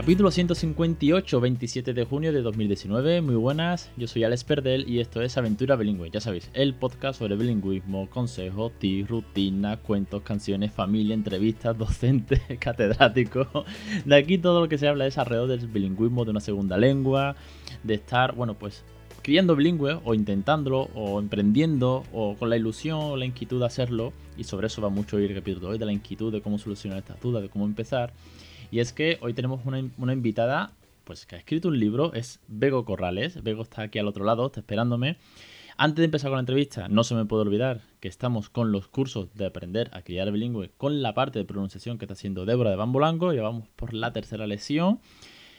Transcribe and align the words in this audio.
Capítulo 0.00 0.30
158, 0.30 1.40
27 1.42 1.92
de 1.92 2.04
junio 2.06 2.32
de 2.32 2.40
2019. 2.40 3.20
Muy 3.20 3.34
buenas, 3.34 3.90
yo 3.98 4.08
soy 4.08 4.24
Alex 4.24 4.44
Perdel 4.44 4.88
y 4.88 5.00
esto 5.00 5.20
es 5.20 5.36
Aventura 5.36 5.76
Bilingüe. 5.76 6.08
Ya 6.08 6.22
sabéis, 6.22 6.50
el 6.54 6.74
podcast 6.74 7.18
sobre 7.18 7.36
bilingüismo, 7.36 8.08
consejos, 8.08 8.72
tips, 8.78 9.10
rutinas, 9.10 9.78
cuentos, 9.80 10.22
canciones, 10.22 10.72
familia, 10.72 11.12
entrevistas, 11.12 11.76
docentes, 11.78 12.40
catedráticos. 12.58 13.48
De 14.06 14.16
aquí 14.16 14.38
todo 14.38 14.62
lo 14.62 14.70
que 14.70 14.78
se 14.78 14.88
habla 14.88 15.06
es 15.06 15.18
alrededor 15.18 15.48
del 15.48 15.68
bilingüismo 15.68 16.24
de 16.24 16.30
una 16.30 16.40
segunda 16.40 16.78
lengua, 16.78 17.36
de 17.82 17.92
estar, 17.92 18.34
bueno, 18.34 18.54
pues 18.54 18.82
criando 19.20 19.54
bilingüe 19.54 20.00
o 20.02 20.14
intentándolo 20.14 20.88
o 20.94 21.20
emprendiendo 21.20 22.04
o 22.14 22.36
con 22.36 22.48
la 22.48 22.56
ilusión 22.56 23.00
o 23.02 23.16
la 23.18 23.26
inquietud 23.26 23.60
de 23.60 23.66
hacerlo. 23.66 24.14
Y 24.38 24.44
sobre 24.44 24.68
eso 24.68 24.80
va 24.80 24.88
mucho 24.88 25.18
el 25.18 25.34
capítulo 25.34 25.66
de 25.66 25.72
hoy, 25.74 25.78
de 25.78 25.84
la 25.84 25.92
inquietud 25.92 26.32
de 26.32 26.40
cómo 26.40 26.58
solucionar 26.58 27.00
estas 27.00 27.20
dudas, 27.20 27.42
de 27.42 27.50
cómo 27.50 27.66
empezar. 27.66 28.14
Y 28.70 28.78
es 28.78 28.92
que 28.92 29.18
hoy 29.20 29.34
tenemos 29.34 29.60
una, 29.64 30.12
invitada 30.12 30.72
pues 31.04 31.26
que 31.26 31.34
ha 31.34 31.38
escrito 31.38 31.68
un 31.68 31.80
libro, 31.80 32.12
es 32.14 32.40
Bego 32.46 32.84
Corrales. 32.84 33.42
Bego 33.42 33.62
está 33.62 33.82
aquí 33.82 33.98
al 33.98 34.06
otro 34.06 34.24
lado, 34.24 34.46
está 34.46 34.60
esperándome. 34.60 35.16
Antes 35.76 35.96
de 35.96 36.04
empezar 36.04 36.30
con 36.30 36.36
la 36.36 36.40
entrevista, 36.40 36.88
no 36.88 37.02
se 37.02 37.14
me 37.14 37.24
puede 37.24 37.42
olvidar 37.42 37.80
que 38.00 38.08
estamos 38.08 38.48
con 38.48 38.70
los 38.70 38.86
cursos 38.86 39.34
de 39.34 39.46
aprender 39.46 39.90
a 39.92 40.02
criar 40.02 40.30
bilingüe 40.30 40.70
con 40.76 41.02
la 41.02 41.14
parte 41.14 41.38
de 41.38 41.44
pronunciación 41.44 41.98
que 41.98 42.04
está 42.04 42.12
haciendo 42.12 42.44
Débora 42.44 42.70
de 42.70 42.76
Bambolango. 42.76 43.32
Llevamos 43.32 43.66
por 43.74 43.92
la 43.92 44.12
tercera 44.12 44.46
lección. 44.46 45.00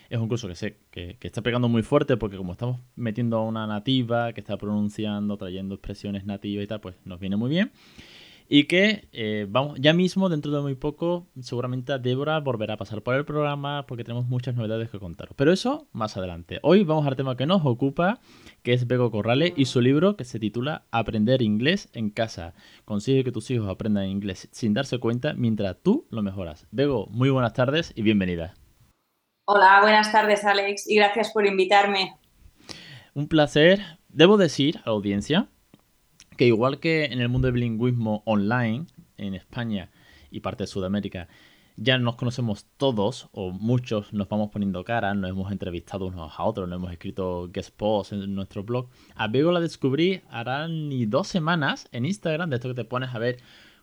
Es 0.09 0.19
un 0.19 0.29
curso 0.29 0.47
que 0.47 0.55
sé 0.55 0.77
que, 0.91 1.17
que, 1.19 1.27
está 1.27 1.41
pegando 1.41 1.69
muy 1.69 1.83
fuerte 1.83 2.17
porque 2.17 2.37
como 2.37 2.51
estamos 2.51 2.79
metiendo 2.95 3.37
a 3.37 3.43
una 3.43 3.65
nativa 3.65 4.31
que 4.33 4.41
está 4.41 4.57
pronunciando, 4.57 5.37
trayendo 5.37 5.75
expresiones 5.75 6.25
nativas 6.25 6.65
y 6.65 6.67
tal, 6.67 6.81
pues 6.81 6.95
nos 7.03 7.19
viene 7.19 7.35
muy 7.35 7.49
bien. 7.49 7.71
Y 8.53 8.65
que 8.65 9.07
eh, 9.13 9.45
vamos, 9.47 9.79
ya 9.79 9.93
mismo, 9.93 10.27
dentro 10.27 10.51
de 10.51 10.59
muy 10.61 10.75
poco, 10.75 11.25
seguramente 11.39 11.97
Débora 11.99 12.37
volverá 12.41 12.73
a 12.73 12.77
pasar 12.77 13.01
por 13.01 13.15
el 13.15 13.23
programa 13.23 13.85
porque 13.87 14.03
tenemos 14.03 14.25
muchas 14.25 14.55
novedades 14.55 14.89
que 14.89 14.99
contaros. 14.99 15.33
Pero 15.37 15.53
eso 15.53 15.87
más 15.93 16.17
adelante. 16.17 16.59
Hoy 16.61 16.83
vamos 16.83 17.07
al 17.07 17.15
tema 17.15 17.37
que 17.37 17.45
nos 17.45 17.65
ocupa, 17.65 18.19
que 18.61 18.73
es 18.73 18.87
Bego 18.87 19.09
Corrales 19.09 19.53
y 19.55 19.67
su 19.67 19.79
libro 19.79 20.17
que 20.17 20.25
se 20.25 20.37
titula 20.37 20.83
Aprender 20.91 21.41
inglés 21.41 21.87
en 21.93 22.09
casa. 22.09 22.53
Consigue 22.83 23.23
que 23.23 23.31
tus 23.31 23.49
hijos 23.51 23.69
aprendan 23.69 24.07
inglés 24.07 24.49
sin 24.51 24.73
darse 24.73 24.97
cuenta 24.97 25.33
mientras 25.33 25.77
tú 25.81 26.05
lo 26.09 26.21
mejoras. 26.21 26.67
Bego, 26.71 27.07
muy 27.07 27.29
buenas 27.29 27.53
tardes 27.53 27.93
y 27.95 28.01
bienvenida. 28.01 28.55
Hola, 29.45 29.79
buenas 29.81 30.11
tardes 30.11 30.43
Alex 30.43 30.89
y 30.89 30.97
gracias 30.97 31.31
por 31.31 31.45
invitarme. 31.45 32.17
Un 33.13 33.29
placer. 33.29 33.79
Debo 34.09 34.35
decir 34.35 34.79
a 34.79 34.89
la 34.89 34.95
audiencia 34.95 35.47
que 36.41 36.47
igual 36.47 36.79
que 36.79 37.05
en 37.05 37.21
el 37.21 37.29
mundo 37.29 37.45
del 37.45 37.53
bilingüismo 37.53 38.23
online, 38.25 38.87
en 39.17 39.35
España 39.35 39.91
y 40.31 40.39
parte 40.39 40.63
de 40.63 40.67
Sudamérica, 40.67 41.27
ya 41.75 41.99
nos 41.99 42.15
conocemos 42.15 42.65
todos 42.77 43.29
o 43.31 43.51
muchos 43.51 44.11
nos 44.11 44.27
vamos 44.27 44.49
poniendo 44.49 44.83
cara, 44.83 45.13
nos 45.13 45.29
hemos 45.29 45.51
entrevistado 45.51 46.07
unos 46.07 46.33
a 46.35 46.43
otros, 46.43 46.67
nos 46.67 46.77
hemos 46.77 46.91
escrito 46.91 47.47
guest 47.53 47.77
posts 47.77 48.13
en 48.13 48.33
nuestro 48.33 48.63
blog. 48.63 48.89
A 49.13 49.27
Bego 49.27 49.51
la 49.51 49.59
descubrí 49.59 50.23
hará 50.31 50.67
ni 50.67 51.05
dos 51.05 51.27
semanas 51.27 51.87
en 51.91 52.07
Instagram, 52.07 52.49
de 52.49 52.55
esto 52.55 52.69
que 52.69 52.73
te 52.73 52.85
pones 52.85 53.13
a 53.13 53.19
ver 53.19 53.37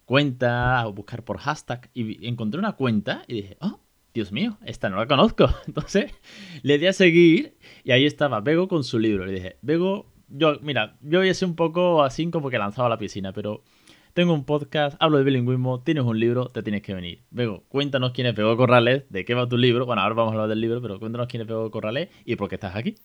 cuentas, 0.05 0.83
a 0.83 0.87
buscar 0.87 1.23
por 1.23 1.39
hashtag, 1.39 1.89
y 1.95 2.27
encontré 2.27 2.59
una 2.59 2.73
cuenta 2.73 3.23
y 3.29 3.35
dije, 3.35 3.57
oh, 3.61 3.79
Dios 4.13 4.33
mío, 4.33 4.59
esta 4.65 4.91
no 4.91 4.97
la 4.97 5.07
conozco. 5.07 5.49
Entonces 5.69 6.13
le 6.65 6.77
di 6.79 6.89
a 6.89 6.93
seguir 6.93 7.57
y 7.85 7.93
ahí 7.93 8.05
estaba 8.05 8.41
Bego 8.41 8.67
con 8.67 8.83
su 8.83 8.99
libro. 8.99 9.27
Le 9.27 9.35
dije, 9.35 9.59
Bego, 9.63 10.18
yo, 10.29 10.59
mira, 10.61 10.97
yo 11.01 11.23
ser 11.35 11.49
un 11.49 11.57
poco 11.57 12.03
así 12.03 12.31
como 12.31 12.51
que 12.51 12.59
lanzado 12.59 12.87
a 12.87 12.91
la 12.91 12.99
piscina, 12.99 13.33
pero 13.33 13.63
tengo 14.15 14.33
un 14.33 14.45
podcast, 14.45 14.97
hablo 15.01 15.19
de 15.19 15.25
bilingüismo, 15.25 15.83
tienes 15.83 16.05
un 16.05 16.19
libro, 16.19 16.51
te 16.51 16.63
tienes 16.63 16.83
que 16.83 16.95
venir. 16.95 17.23
Bego, 17.31 17.65
cuéntanos 17.69 18.13
quién 18.13 18.27
es 18.27 18.35
Bego 18.35 18.57
Corrales, 18.57 19.05
de 19.11 19.25
qué 19.25 19.35
va 19.35 19.49
tu 19.49 19.57
libro. 19.57 19.87
Bueno, 19.87 20.03
ahora 20.03 20.15
vamos 20.15 20.33
a 20.33 20.35
hablar 20.35 20.49
del 20.49 20.61
libro, 20.61 20.83
pero 20.83 20.99
cuéntanos 20.99 21.29
quién 21.29 21.43
es 21.43 21.47
Bego 21.47 21.71
Corrales 21.71 22.09
y 22.25 22.37
por 22.37 22.49
qué 22.49 22.57
estás 22.57 22.75
aquí. 22.75 22.97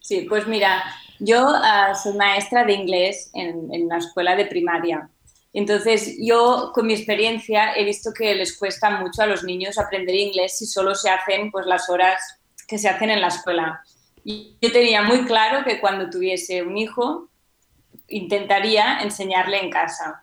Sí, 0.00 0.26
pues 0.28 0.46
mira, 0.46 0.84
yo 1.18 1.46
ah, 1.48 1.94
soy 1.94 2.14
maestra 2.14 2.64
de 2.64 2.74
inglés 2.74 3.30
en, 3.32 3.72
en 3.72 3.86
una 3.86 3.98
escuela 3.98 4.36
de 4.36 4.44
primaria. 4.44 5.08
Entonces, 5.54 6.16
yo 6.20 6.72
con 6.74 6.88
mi 6.88 6.94
experiencia 6.94 7.74
he 7.74 7.84
visto 7.84 8.12
que 8.12 8.34
les 8.34 8.58
cuesta 8.58 8.90
mucho 8.90 9.22
a 9.22 9.26
los 9.26 9.44
niños 9.44 9.78
aprender 9.78 10.14
inglés 10.16 10.58
si 10.58 10.66
solo 10.66 10.96
se 10.96 11.08
hacen 11.08 11.50
pues, 11.52 11.64
las 11.64 11.88
horas 11.88 12.20
que 12.66 12.76
se 12.76 12.88
hacen 12.88 13.08
en 13.08 13.20
la 13.20 13.28
escuela. 13.28 13.80
Yo 14.24 14.72
tenía 14.72 15.02
muy 15.02 15.24
claro 15.24 15.64
que 15.64 15.80
cuando 15.80 16.08
tuviese 16.08 16.62
un 16.62 16.78
hijo 16.78 17.28
intentaría 18.08 19.00
enseñarle 19.00 19.58
en 19.58 19.70
casa. 19.70 20.22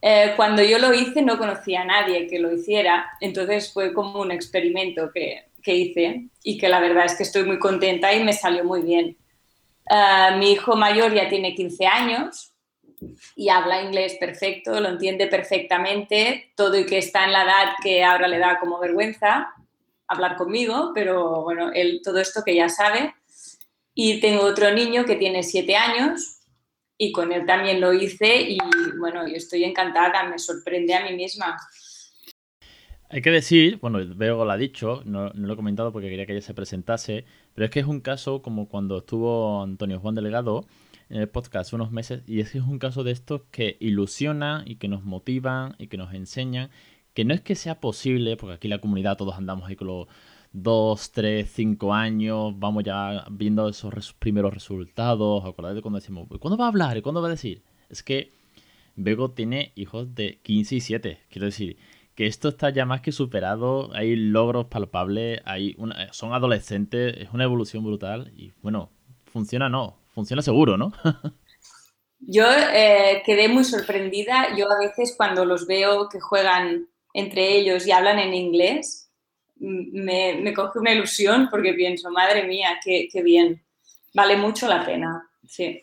Eh, 0.00 0.32
cuando 0.36 0.62
yo 0.62 0.78
lo 0.78 0.94
hice 0.94 1.22
no 1.22 1.38
conocía 1.38 1.82
a 1.82 1.84
nadie 1.84 2.26
que 2.26 2.38
lo 2.38 2.52
hiciera, 2.52 3.10
entonces 3.20 3.72
fue 3.72 3.92
como 3.92 4.20
un 4.20 4.30
experimento 4.30 5.10
que, 5.12 5.46
que 5.62 5.74
hice 5.74 6.28
y 6.42 6.58
que 6.58 6.68
la 6.68 6.80
verdad 6.80 7.06
es 7.06 7.14
que 7.14 7.22
estoy 7.22 7.44
muy 7.44 7.58
contenta 7.58 8.12
y 8.12 8.22
me 8.22 8.32
salió 8.32 8.64
muy 8.64 8.82
bien. 8.82 9.16
Eh, 9.90 10.36
mi 10.38 10.52
hijo 10.52 10.76
mayor 10.76 11.12
ya 11.12 11.28
tiene 11.28 11.54
15 11.54 11.86
años 11.86 12.52
y 13.36 13.48
habla 13.48 13.82
inglés 13.82 14.16
perfecto, 14.18 14.80
lo 14.80 14.88
entiende 14.88 15.26
perfectamente, 15.26 16.52
todo 16.54 16.78
y 16.78 16.86
que 16.86 16.98
está 16.98 17.24
en 17.24 17.32
la 17.32 17.44
edad 17.44 17.72
que 17.82 18.04
ahora 18.04 18.28
le 18.28 18.38
da 18.38 18.58
como 18.58 18.78
vergüenza, 18.78 19.52
hablar 20.08 20.36
conmigo, 20.36 20.92
pero 20.94 21.42
bueno, 21.42 21.70
él 21.72 22.00
todo 22.02 22.18
esto 22.18 22.42
que 22.44 22.54
ya 22.54 22.68
sabe. 22.68 23.14
Y 23.94 24.20
tengo 24.20 24.42
otro 24.44 24.72
niño 24.72 25.04
que 25.04 25.16
tiene 25.16 25.42
siete 25.42 25.76
años 25.76 26.40
y 26.98 27.12
con 27.12 27.32
él 27.32 27.46
también 27.46 27.80
lo 27.80 27.92
hice 27.92 28.42
y 28.42 28.58
bueno, 28.98 29.26
yo 29.26 29.34
estoy 29.34 29.64
encantada, 29.64 30.28
me 30.28 30.38
sorprende 30.38 30.94
a 30.94 31.04
mí 31.04 31.14
misma. 31.16 31.56
Hay 33.08 33.22
que 33.22 33.30
decir, 33.30 33.78
bueno, 33.80 34.00
veo 34.16 34.44
lo 34.44 34.50
ha 34.50 34.56
dicho, 34.56 35.02
no, 35.04 35.30
no, 35.30 35.46
lo 35.46 35.52
he 35.52 35.56
comentado 35.56 35.92
porque 35.92 36.08
quería 36.08 36.26
que 36.26 36.32
ella 36.32 36.42
se 36.42 36.54
presentase, 36.54 37.24
pero 37.54 37.66
es 37.66 37.70
que 37.70 37.80
es 37.80 37.86
un 37.86 38.00
caso 38.00 38.42
como 38.42 38.68
cuando 38.68 38.98
estuvo 38.98 39.62
Antonio 39.62 40.00
Juan 40.00 40.16
Delegado 40.16 40.66
en 41.08 41.20
el 41.20 41.28
podcast 41.28 41.72
unos 41.72 41.92
meses 41.92 42.22
y 42.26 42.40
es 42.40 42.50
que 42.50 42.58
es 42.58 42.64
un 42.64 42.78
caso 42.78 43.04
de 43.04 43.12
estos 43.12 43.42
que 43.50 43.76
ilusiona 43.78 44.64
y 44.66 44.76
que 44.76 44.88
nos 44.88 45.04
motivan 45.04 45.76
y 45.78 45.86
que 45.86 45.96
nos 45.96 46.12
enseñan 46.14 46.70
que 47.14 47.24
no 47.24 47.34
es 47.34 47.40
que 47.40 47.54
sea 47.54 47.80
posible, 47.80 48.36
porque 48.36 48.54
aquí 48.56 48.68
la 48.68 48.80
comunidad 48.80 49.16
todos 49.16 49.36
andamos 49.36 49.68
ahí 49.68 49.76
con 49.76 49.88
los 49.88 50.08
2, 50.52 51.12
3, 51.12 51.50
5 51.50 51.94
años, 51.94 52.58
vamos 52.58 52.84
ya 52.84 53.24
viendo 53.30 53.68
esos 53.68 54.12
primeros 54.14 54.54
resultados, 54.54 55.44
acordáis 55.44 55.76
de 55.76 55.82
cuando 55.82 56.00
decimos, 56.00 56.28
¿cuándo 56.40 56.56
va 56.56 56.66
a 56.66 56.68
hablar? 56.68 57.00
¿Cuándo 57.02 57.22
va 57.22 57.28
a 57.28 57.30
decir? 57.30 57.62
Es 57.88 58.02
que 58.02 58.32
Bego 58.96 59.30
tiene 59.32 59.72
hijos 59.74 60.14
de 60.14 60.38
15 60.42 60.76
y 60.76 60.80
7, 60.80 61.20
quiero 61.30 61.46
decir, 61.46 61.76
que 62.14 62.26
esto 62.26 62.48
está 62.48 62.70
ya 62.70 62.86
más 62.86 63.00
que 63.00 63.12
superado, 63.12 63.90
hay 63.94 64.14
logros 64.16 64.66
palpables, 64.66 65.40
hay 65.44 65.76
son 66.12 66.32
adolescentes, 66.32 67.16
es 67.18 67.30
una 67.32 67.44
evolución 67.44 67.84
brutal 67.84 68.32
y 68.36 68.52
bueno, 68.62 68.90
funciona 69.24 69.68
no, 69.68 69.98
funciona 70.14 70.42
seguro, 70.42 70.76
¿no? 70.76 70.92
Yo 72.26 72.46
eh, 72.50 73.22
quedé 73.26 73.48
muy 73.48 73.64
sorprendida. 73.64 74.56
Yo 74.56 74.70
a 74.70 74.78
veces 74.78 75.14
cuando 75.16 75.44
los 75.44 75.66
veo 75.66 76.08
que 76.08 76.20
juegan 76.20 76.88
entre 77.14 77.56
ellos 77.56 77.86
y 77.86 77.92
hablan 77.92 78.18
en 78.18 78.34
inglés, 78.34 79.10
me, 79.56 80.52
coge 80.52 80.78
una 80.78 80.92
ilusión 80.92 81.48
porque 81.50 81.72
pienso, 81.72 82.10
madre 82.10 82.46
mía, 82.46 82.78
qué, 82.84 83.08
qué, 83.10 83.22
bien. 83.22 83.64
Vale 84.12 84.36
mucho 84.36 84.68
la 84.68 84.84
pena, 84.84 85.30
sí. 85.46 85.80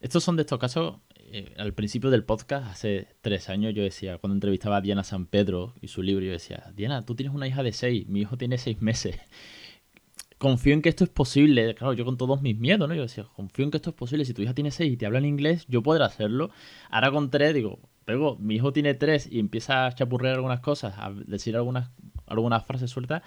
Estos 0.00 0.22
son 0.22 0.36
de 0.36 0.42
estos 0.42 0.58
casos, 0.58 0.96
eh, 1.16 1.54
al 1.56 1.72
principio 1.72 2.10
del 2.10 2.24
podcast, 2.24 2.66
hace 2.66 3.08
tres 3.22 3.48
años, 3.48 3.72
yo 3.74 3.82
decía, 3.82 4.18
cuando 4.18 4.34
entrevistaba 4.34 4.76
a 4.76 4.80
Diana 4.82 5.02
San 5.02 5.26
Pedro 5.26 5.74
y 5.80 5.88
su 5.88 6.02
libro, 6.02 6.24
yo 6.24 6.32
decía, 6.32 6.70
Diana, 6.74 7.06
tú 7.06 7.14
tienes 7.14 7.34
una 7.34 7.48
hija 7.48 7.62
de 7.62 7.72
seis, 7.72 8.06
mi 8.06 8.20
hijo 8.20 8.36
tiene 8.36 8.58
seis 8.58 8.82
meses. 8.82 9.18
Confío 10.38 10.74
en 10.74 10.82
que 10.82 10.88
esto 10.88 11.04
es 11.04 11.10
posible. 11.10 11.74
Claro, 11.74 11.94
yo 11.94 12.04
con 12.04 12.18
todos 12.18 12.42
mis 12.42 12.58
miedos, 12.58 12.88
¿no? 12.88 12.96
Yo 12.96 13.02
decía, 13.02 13.24
confío 13.36 13.64
en 13.64 13.70
que 13.70 13.76
esto 13.76 13.90
es 13.90 13.96
posible. 13.96 14.24
Si 14.24 14.34
tu 14.34 14.42
hija 14.42 14.54
tiene 14.54 14.72
seis 14.72 14.92
y 14.92 14.96
te 14.96 15.06
habla 15.06 15.20
en 15.20 15.24
inglés, 15.26 15.64
yo 15.68 15.84
podré 15.84 16.02
hacerlo. 16.02 16.50
Ahora 16.90 17.12
con 17.12 17.30
tres, 17.30 17.54
digo, 17.54 17.78
pero 18.04 18.36
mi 18.38 18.56
hijo 18.56 18.72
tiene 18.72 18.94
tres 18.94 19.28
y 19.30 19.38
empieza 19.38 19.86
a 19.86 19.94
chapurrear 19.94 20.34
algunas 20.34 20.60
cosas, 20.60 20.94
a 20.98 21.10
decir 21.10 21.56
algunas, 21.56 21.90
algunas 22.26 22.64
frases 22.64 22.90
sueltas, 22.90 23.22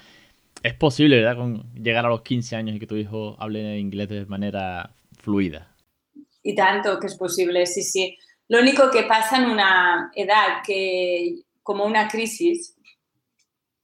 es 0.64 0.74
posible, 0.74 1.18
¿verdad? 1.18 1.38
Con 1.38 1.74
llegar 1.74 2.06
a 2.06 2.10
los 2.10 2.22
15 2.22 2.56
años 2.56 2.76
y 2.76 2.80
que 2.80 2.88
tu 2.88 2.96
hijo 2.96 3.36
hable 3.40 3.78
inglés 3.78 4.10
de 4.10 4.26
manera 4.26 4.96
fluida. 5.20 5.76
Y 6.42 6.56
tanto 6.56 7.00
que 7.00 7.08
es 7.08 7.16
posible, 7.16 7.66
sí, 7.66 7.84
sí. 7.84 8.18
Lo 8.48 8.60
único 8.60 8.92
que 8.92 9.04
pasa 9.04 9.38
en 9.38 9.50
una 9.50 10.12
edad 10.16 10.62
que, 10.66 11.42
como 11.64 11.86
una 11.86 12.08
crisis, 12.08 12.76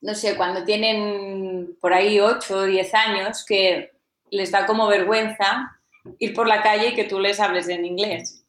no 0.02 0.16
sé, 0.16 0.36
cuando 0.36 0.64
tienen 0.64 1.76
por 1.80 1.94
ahí 1.94 2.20
8 2.20 2.58
o 2.58 2.64
10 2.64 2.94
años, 2.94 3.46
que 3.46 3.92
les 4.30 4.52
da 4.52 4.66
como 4.66 4.88
vergüenza 4.88 5.78
ir 6.20 6.34
por 6.34 6.48
la 6.48 6.62
calle 6.62 6.90
y 6.90 6.94
que 6.96 7.04
tú 7.04 7.20
les 7.20 7.40
hables 7.40 7.70
en 7.70 7.86
inglés. 7.86 8.41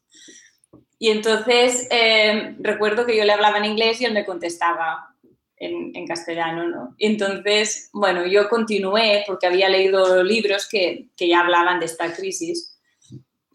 Y 1.03 1.09
entonces 1.09 1.85
eh, 1.91 2.55
recuerdo 2.59 3.05
que 3.05 3.17
yo 3.17 3.25
le 3.25 3.33
hablaba 3.33 3.57
en 3.57 3.65
inglés 3.65 3.99
y 3.99 4.05
él 4.05 4.13
me 4.13 4.23
contestaba 4.23 5.13
en, 5.57 6.07
castellano, 6.07 6.69
¿no? 6.69 6.95
Entonces, 6.97 7.89
bueno, 7.91 8.25
yo 8.25 8.47
continué 8.47 9.25
porque 9.27 9.47
había 9.47 9.67
leído 9.67 10.23
libros 10.23 10.65
que, 10.65 11.09
que 11.17 11.27
ya 11.27 11.41
hablaban 11.41 11.81
de 11.81 11.87
esta 11.87 12.13
crisis 12.13 12.79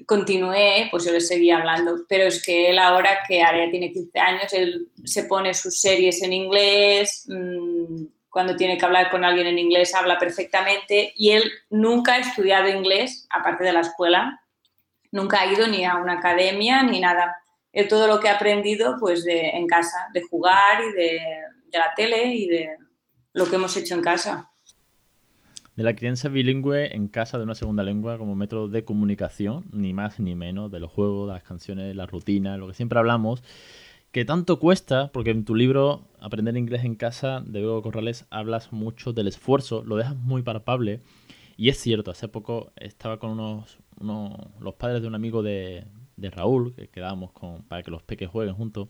continué, 0.04 0.88
pues 0.90 1.06
yo 1.06 1.12
le 1.12 1.22
seguía 1.22 1.56
hablando, 1.56 2.04
pero 2.06 2.24
es 2.24 2.44
que 2.44 2.68
él 2.68 2.78
ahora 2.78 3.20
que 3.26 3.42
ahora 3.42 3.64
ya 3.64 3.70
tiene 3.70 3.92
15 3.92 4.18
años, 4.18 4.52
él 4.52 4.88
se 5.04 5.24
pone 5.24 5.54
sus 5.54 5.80
series 5.80 6.22
en 6.22 6.34
inglés, 6.34 7.24
mm, 7.28 8.04
cuando 8.28 8.56
tiene 8.56 8.76
que 8.76 8.84
hablar 8.84 9.10
con 9.10 9.24
alguien 9.24 9.46
en 9.46 9.58
inglés 9.58 9.94
habla 9.94 10.18
perfectamente 10.18 11.14
y 11.16 11.30
él 11.30 11.50
nunca 11.70 12.14
ha 12.14 12.18
estudiado 12.18 12.68
inglés, 12.68 13.26
aparte 13.30 13.64
de 13.64 13.72
la 13.72 13.80
escuela, 13.80 14.38
nunca 15.12 15.40
ha 15.40 15.52
ido 15.52 15.66
ni 15.66 15.84
a 15.84 15.96
una 15.96 16.14
academia 16.14 16.82
ni 16.82 17.00
nada. 17.00 17.36
Él 17.72 17.88
todo 17.88 18.06
lo 18.06 18.20
que 18.20 18.28
ha 18.28 18.36
aprendido 18.36 18.96
pues 18.98 19.24
de, 19.24 19.50
en 19.50 19.66
casa, 19.66 20.08
de 20.12 20.22
jugar 20.22 20.82
y 20.82 20.92
de, 20.92 21.20
de 21.70 21.78
la 21.78 21.94
tele 21.94 22.26
y 22.34 22.48
de 22.48 22.76
lo 23.32 23.48
que 23.48 23.56
hemos 23.56 23.76
hecho 23.76 23.94
en 23.94 24.02
casa 24.02 24.50
de 25.78 25.84
la 25.84 25.94
crianza 25.94 26.28
bilingüe 26.28 26.92
en 26.96 27.06
casa 27.06 27.38
de 27.38 27.44
una 27.44 27.54
segunda 27.54 27.84
lengua 27.84 28.18
como 28.18 28.34
método 28.34 28.66
de 28.66 28.84
comunicación, 28.84 29.64
ni 29.70 29.94
más 29.94 30.18
ni 30.18 30.34
menos, 30.34 30.72
de 30.72 30.80
los 30.80 30.90
juegos, 30.90 31.28
de 31.28 31.34
las 31.34 31.44
canciones, 31.44 31.94
la 31.94 32.04
rutina, 32.04 32.56
lo 32.56 32.66
que 32.66 32.74
siempre 32.74 32.98
hablamos, 32.98 33.44
que 34.10 34.24
tanto 34.24 34.58
cuesta, 34.58 35.12
porque 35.12 35.30
en 35.30 35.44
tu 35.44 35.54
libro 35.54 36.08
Aprender 36.18 36.56
inglés 36.56 36.82
en 36.82 36.96
casa 36.96 37.44
de 37.46 37.60
Bego 37.60 37.80
Corrales 37.80 38.26
hablas 38.28 38.72
mucho 38.72 39.12
del 39.12 39.28
esfuerzo, 39.28 39.84
lo 39.84 39.94
dejas 39.94 40.16
muy 40.16 40.42
palpable, 40.42 41.00
y 41.56 41.68
es 41.68 41.78
cierto, 41.78 42.10
hace 42.10 42.26
poco 42.26 42.72
estaba 42.74 43.20
con 43.20 43.30
unos, 43.30 43.78
los 44.00 44.74
padres 44.74 45.02
de 45.02 45.08
un 45.08 45.14
amigo 45.14 45.42
de, 45.42 45.84
de 46.16 46.30
Raúl, 46.30 46.74
que 46.74 46.88
quedábamos 46.88 47.32
con, 47.32 47.62
para 47.64 47.82
que 47.82 47.90
los 47.90 48.02
peques 48.02 48.28
jueguen 48.28 48.54
juntos. 48.54 48.88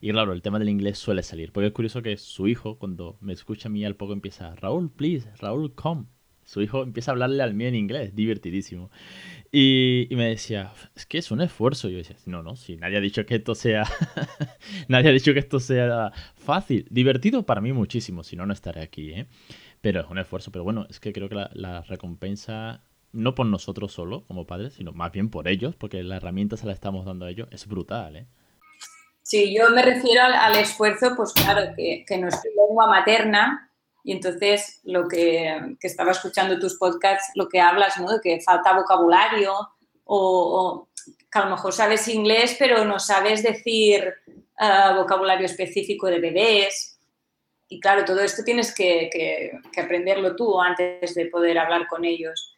Y 0.00 0.10
claro, 0.10 0.32
el 0.32 0.42
tema 0.42 0.58
del 0.58 0.68
inglés 0.68 0.98
suele 0.98 1.22
salir. 1.22 1.52
Porque 1.52 1.68
es 1.68 1.72
curioso 1.72 2.02
que 2.02 2.16
su 2.16 2.48
hijo, 2.48 2.78
cuando 2.78 3.16
me 3.20 3.32
escucha 3.32 3.68
a 3.68 3.72
mí 3.72 3.84
al 3.84 3.96
poco, 3.96 4.12
empieza, 4.12 4.54
Raúl, 4.56 4.90
please, 4.90 5.28
Raúl, 5.38 5.74
come 5.74 6.06
su 6.44 6.60
hijo 6.60 6.82
empieza 6.82 7.10
a 7.10 7.12
hablarle 7.12 7.42
al 7.42 7.54
mío 7.54 7.68
en 7.68 7.74
inglés, 7.74 8.14
divertidísimo. 8.14 8.90
Y, 9.50 10.08
me 10.10 10.28
decía, 10.28 10.72
es 10.94 11.06
que 11.06 11.18
es 11.18 11.30
un 11.30 11.40
esfuerzo. 11.40 11.88
Y 11.88 11.92
yo 11.92 11.98
decía, 11.98 12.16
no, 12.26 12.42
no, 12.42 12.56
si 12.56 12.76
nadie 12.76 12.96
ha 12.96 13.00
dicho 13.00 13.24
que 13.26 13.36
esto 13.36 13.54
sea. 13.54 13.84
nadie 14.88 15.10
ha 15.10 15.12
dicho 15.12 15.32
que 15.32 15.38
esto 15.38 15.60
sea 15.60 16.12
fácil. 16.34 16.86
Divertido 16.90 17.44
para 17.44 17.60
mí 17.60 17.72
muchísimo, 17.72 18.22
si 18.22 18.36
no, 18.36 18.46
no 18.46 18.52
estaré 18.52 18.82
aquí, 18.82 19.12
¿eh? 19.12 19.26
Pero 19.80 20.00
es 20.00 20.10
un 20.10 20.18
esfuerzo. 20.18 20.50
Pero 20.50 20.64
bueno, 20.64 20.86
es 20.90 21.00
que 21.00 21.12
creo 21.12 21.28
que 21.28 21.36
la, 21.52 21.82
recompensa, 21.82 22.82
no 23.12 23.34
por 23.34 23.46
nosotros 23.46 23.92
solo, 23.92 24.24
como 24.26 24.46
padres, 24.46 24.74
sino 24.74 24.92
más 24.92 25.12
bien 25.12 25.30
por 25.30 25.48
ellos, 25.48 25.76
porque 25.76 26.02
la 26.02 26.16
herramienta 26.16 26.56
se 26.56 26.66
la 26.66 26.72
estamos 26.72 27.04
dando 27.04 27.26
a 27.26 27.30
ellos, 27.30 27.48
es 27.50 27.66
brutal, 27.66 28.16
¿eh? 28.16 28.26
Sí, 29.22 29.54
yo 29.56 29.70
me 29.70 29.82
refiero 29.82 30.22
al, 30.22 30.56
esfuerzo, 30.56 31.14
pues 31.16 31.32
claro, 31.32 31.72
que, 31.76 32.04
que 32.06 32.18
nuestra 32.18 32.50
lengua 32.56 32.88
materna 32.88 33.72
y 34.04 34.12
entonces, 34.12 34.80
lo 34.84 35.06
que, 35.06 35.76
que, 35.78 35.86
estaba 35.86 36.10
escuchando 36.10 36.58
tus 36.58 36.76
podcasts, 36.76 37.30
lo 37.36 37.48
que 37.48 37.60
hablas, 37.60 38.00
¿no? 38.00 38.20
Que 38.20 38.40
falta 38.40 38.74
vocabulario 38.74 39.54
o, 40.04 40.88
que 41.06 41.38
a 41.38 41.44
lo 41.44 41.50
mejor 41.50 41.72
sabes 41.72 42.08
inglés, 42.08 42.56
pero 42.58 42.84
no 42.84 42.98
sabes 42.98 43.42
decir 43.42 44.12
uh, 44.60 44.96
vocabulario 44.96 45.46
específico 45.46 46.08
de 46.08 46.18
bebés. 46.18 46.98
Y 47.68 47.80
claro, 47.80 48.04
todo 48.04 48.20
esto 48.20 48.42
tienes 48.44 48.74
que, 48.74 49.52
aprenderlo 49.80 50.34
tú 50.34 50.60
antes 50.60 51.14
de 51.14 51.26
poder 51.26 51.58
hablar 51.58 51.86
con 51.86 52.04
ellos. 52.04 52.51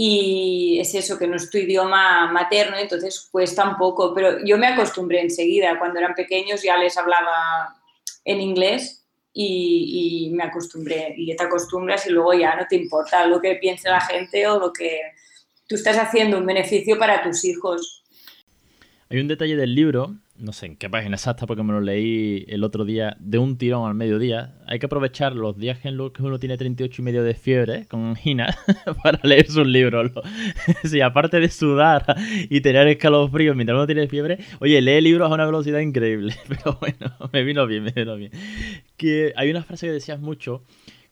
Y 0.00 0.78
es 0.78 0.94
eso, 0.94 1.18
que 1.18 1.26
no 1.26 1.34
es 1.34 1.50
tu 1.50 1.58
idioma 1.58 2.30
materno, 2.30 2.76
entonces 2.76 3.28
cuesta 3.32 3.68
un 3.68 3.76
poco, 3.76 4.14
pero 4.14 4.38
yo 4.44 4.56
me 4.56 4.68
acostumbré 4.68 5.22
enseguida. 5.22 5.76
Cuando 5.76 5.98
eran 5.98 6.14
pequeños 6.14 6.62
ya 6.62 6.76
les 6.76 6.96
hablaba 6.96 7.74
en 8.24 8.40
inglés 8.40 9.04
y, 9.32 10.30
me 10.34 10.44
acostumbré. 10.44 11.16
Y 11.16 11.34
te 11.34 11.42
acostumbras 11.42 12.06
y 12.06 12.10
luego 12.10 12.32
ya 12.32 12.54
no 12.54 12.64
te 12.68 12.76
importa 12.76 13.26
lo 13.26 13.40
que 13.40 13.56
piense 13.56 13.90
la 13.90 14.00
gente 14.00 14.46
o 14.46 14.60
lo 14.60 14.72
que 14.72 15.00
tú 15.66 15.74
estás 15.74 15.96
haciendo, 15.96 16.38
un 16.38 16.46
beneficio 16.46 16.96
para 16.96 17.20
tus 17.20 17.44
hijos. 17.44 18.04
Hay 19.10 19.18
un 19.18 19.26
detalle 19.26 19.56
del 19.56 19.74
libro, 19.74 20.14
no 20.38 20.52
sé 20.52 20.66
en 20.66 20.76
qué 20.76 20.88
página 20.88 21.16
exacta 21.16 21.46
porque 21.46 21.62
me 21.62 21.72
lo 21.72 21.80
leí 21.80 22.44
el 22.48 22.62
otro 22.62 22.84
día 22.84 23.16
de 23.18 23.38
un 23.38 23.58
tirón 23.58 23.88
al 23.88 23.94
mediodía. 23.94 24.54
Hay 24.66 24.78
que 24.78 24.86
aprovechar 24.86 25.34
los 25.34 25.58
días 25.58 25.84
en 25.84 25.96
los 25.96 26.12
que 26.12 26.22
uno 26.22 26.38
tiene 26.38 26.56
38 26.56 27.02
y 27.02 27.04
medio 27.04 27.22
de 27.22 27.34
fiebre 27.34 27.86
con 27.86 28.04
angina 28.04 28.56
para 29.02 29.18
leer 29.24 29.46
sus 29.46 29.66
libros. 29.66 30.12
sí, 30.84 31.00
aparte 31.00 31.40
de 31.40 31.48
sudar 31.48 32.04
y 32.48 32.60
tener 32.60 32.86
escalofríos 32.88 33.56
mientras 33.56 33.76
uno 33.76 33.86
tiene 33.86 34.06
fiebre, 34.06 34.38
oye, 34.60 34.80
lee 34.80 35.00
libros 35.00 35.30
a 35.30 35.34
una 35.34 35.46
velocidad 35.46 35.80
increíble. 35.80 36.34
Pero 36.48 36.78
bueno, 36.80 37.14
me 37.32 37.42
vino 37.42 37.66
bien, 37.66 37.84
me 37.84 37.92
vino 37.92 38.16
bien. 38.16 38.30
Que 38.96 39.32
hay 39.36 39.50
una 39.50 39.62
frase 39.62 39.86
que 39.86 39.92
decías 39.92 40.20
mucho 40.20 40.62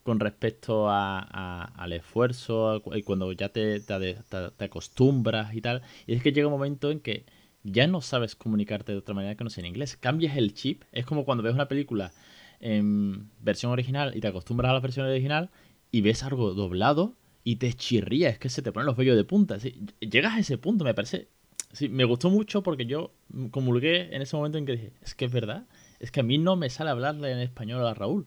con 0.02 0.20
respecto 0.20 0.88
al 0.88 1.92
esfuerzo 1.92 2.80
y 2.94 3.02
cuando 3.02 3.32
ya 3.32 3.48
te, 3.48 3.80
te 3.80 4.64
acostumbras 4.64 5.52
y 5.52 5.60
tal. 5.60 5.82
Y 6.06 6.14
es 6.14 6.22
que 6.22 6.30
llega 6.30 6.46
un 6.46 6.52
momento 6.52 6.92
en 6.92 7.00
que 7.00 7.26
ya 7.66 7.86
no 7.86 8.00
sabes 8.00 8.36
comunicarte 8.36 8.92
de 8.92 8.98
otra 8.98 9.14
manera 9.14 9.34
que 9.34 9.44
no 9.44 9.50
sea 9.50 9.62
en 9.62 9.66
inglés. 9.66 9.96
Cambias 9.96 10.36
el 10.36 10.54
chip. 10.54 10.84
Es 10.92 11.04
como 11.04 11.24
cuando 11.24 11.42
ves 11.42 11.54
una 11.54 11.68
película 11.68 12.12
en 12.60 13.30
versión 13.40 13.72
original 13.72 14.16
y 14.16 14.20
te 14.20 14.28
acostumbras 14.28 14.70
a 14.70 14.74
la 14.74 14.80
versión 14.80 15.06
original 15.06 15.50
y 15.90 16.00
ves 16.00 16.22
algo 16.22 16.54
doblado 16.54 17.16
y 17.44 17.56
te 17.56 17.72
chirría. 17.74 18.28
Es 18.28 18.38
que 18.38 18.48
se 18.48 18.62
te 18.62 18.72
ponen 18.72 18.86
los 18.86 18.96
vellos 18.96 19.16
de 19.16 19.24
punta. 19.24 19.58
Llegas 20.00 20.34
a 20.34 20.38
ese 20.38 20.58
punto, 20.58 20.84
me 20.84 20.94
parece. 20.94 21.28
Sí, 21.72 21.88
me 21.88 22.04
gustó 22.04 22.30
mucho 22.30 22.62
porque 22.62 22.86
yo 22.86 23.12
comulgué 23.50 24.14
en 24.14 24.22
ese 24.22 24.36
momento 24.36 24.58
en 24.58 24.66
que 24.66 24.72
dije, 24.72 24.92
es 25.02 25.14
que 25.14 25.24
es 25.24 25.32
verdad. 25.32 25.66
Es 25.98 26.10
que 26.10 26.20
a 26.20 26.22
mí 26.22 26.38
no 26.38 26.56
me 26.56 26.70
sale 26.70 26.90
hablarle 26.90 27.32
en 27.32 27.38
español 27.40 27.84
a 27.86 27.94
Raúl. 27.94 28.26